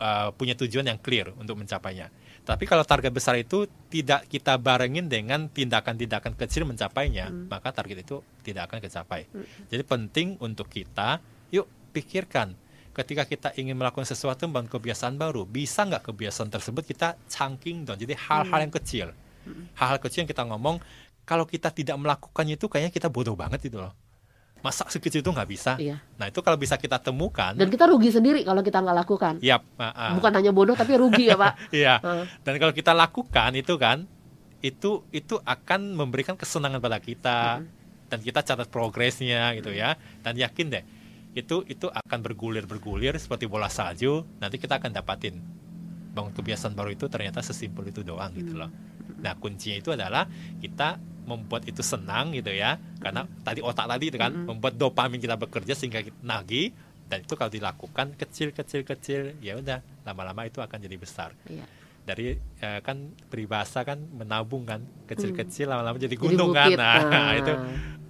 [0.00, 2.08] uh, punya tujuan yang clear untuk mencapainya
[2.42, 7.46] tapi kalau target besar itu tidak kita barengin dengan tindakan-tindakan kecil mencapainya, hmm.
[7.46, 9.30] maka target itu tidak akan tercapai.
[9.30, 9.46] Hmm.
[9.70, 11.22] Jadi penting untuk kita,
[11.54, 12.58] yuk pikirkan
[12.92, 17.94] ketika kita ingin melakukan sesuatu membangun kebiasaan baru, bisa nggak kebiasaan tersebut kita chunking down.
[17.94, 18.64] Jadi hal-hal hmm.
[18.66, 19.06] yang kecil,
[19.46, 19.78] hmm.
[19.78, 20.82] hal-hal kecil yang kita ngomong,
[21.22, 23.94] kalau kita tidak melakukannya itu kayaknya kita bodoh banget itu loh
[24.62, 25.74] masa sekecil itu nggak bisa.
[25.76, 25.98] Iya.
[26.16, 27.52] Nah itu kalau bisa kita temukan.
[27.58, 29.34] Dan kita rugi sendiri kalau kita nggak lakukan.
[29.42, 29.58] Iya.
[29.58, 30.10] Uh, uh.
[30.16, 31.52] Bukan hanya bodoh tapi rugi ya pak.
[31.82, 31.94] Iya.
[31.98, 32.24] uh.
[32.46, 34.06] Dan kalau kita lakukan itu kan,
[34.62, 37.66] itu itu akan memberikan kesenangan pada kita uh.
[38.06, 39.98] dan kita catat progresnya gitu ya.
[40.22, 40.84] Dan yakin deh
[41.32, 44.22] itu itu akan bergulir bergulir seperti bola salju.
[44.38, 45.42] Nanti kita akan dapatin
[46.14, 48.70] bangun kebiasaan baru itu ternyata sesimpel itu doang gitu loh.
[49.18, 50.30] Nah kuncinya itu adalah
[50.62, 53.46] kita membuat itu senang gitu ya karena mm.
[53.46, 54.48] tadi otak tadi itu kan mm -hmm.
[54.50, 56.74] membuat dopamin kita bekerja sehingga kita nagih
[57.12, 61.68] dan itu kalau dilakukan kecil kecil kecil ya udah lama-lama itu akan jadi besar yeah.
[62.08, 67.30] dari ya, kan peribahasa kan menabung kan kecil-kecil lama-lama jadi gunung jadi kan nah, nah
[67.40, 67.52] itu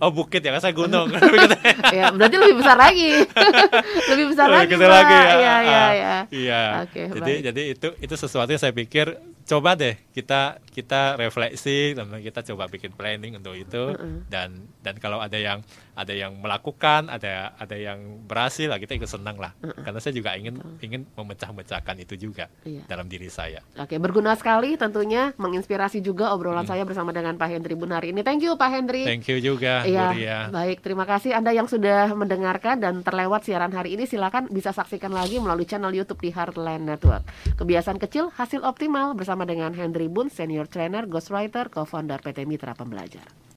[0.02, 1.06] oh bukit ya kan saya gunung
[1.96, 3.22] ya berarti lebih besar lagi
[4.10, 5.22] lebih besar lebih lagi, lagi ya.
[5.22, 7.46] iya iya iya iya okay, jadi baik.
[7.46, 12.70] jadi itu itu sesuatu yang saya pikir coba deh kita kita refleksi teman kita coba
[12.70, 14.22] bikin planning untuk itu uh -uh.
[14.30, 15.60] dan dan kalau ada yang
[15.98, 19.82] ada yang melakukan ada ada yang berhasil lah kita ikut senang lah uh -uh.
[19.82, 20.78] karena saya juga ingin uh.
[20.78, 22.86] ingin memecah-mecahkan itu juga iya.
[22.86, 23.60] dalam diri saya.
[23.76, 28.22] Oke berguna sekali tentunya menginspirasi juga obrolan saya bersama dengan Pak Hendri Bun hari ini.
[28.22, 29.02] Thank you Pak Hendri.
[29.04, 29.82] Thank you juga.
[29.92, 34.70] Iya baik terima kasih Anda yang sudah mendengarkan dan terlewat siaran hari ini silakan bisa
[34.70, 37.26] saksikan lagi melalui channel YouTube di Heartland Network.
[37.58, 42.76] Kebiasaan kecil hasil optimal bersama bersama dengan Henry Bun, Senior Trainer, Ghostwriter, Co-founder PT Mitra
[42.76, 43.42] Pembelajar.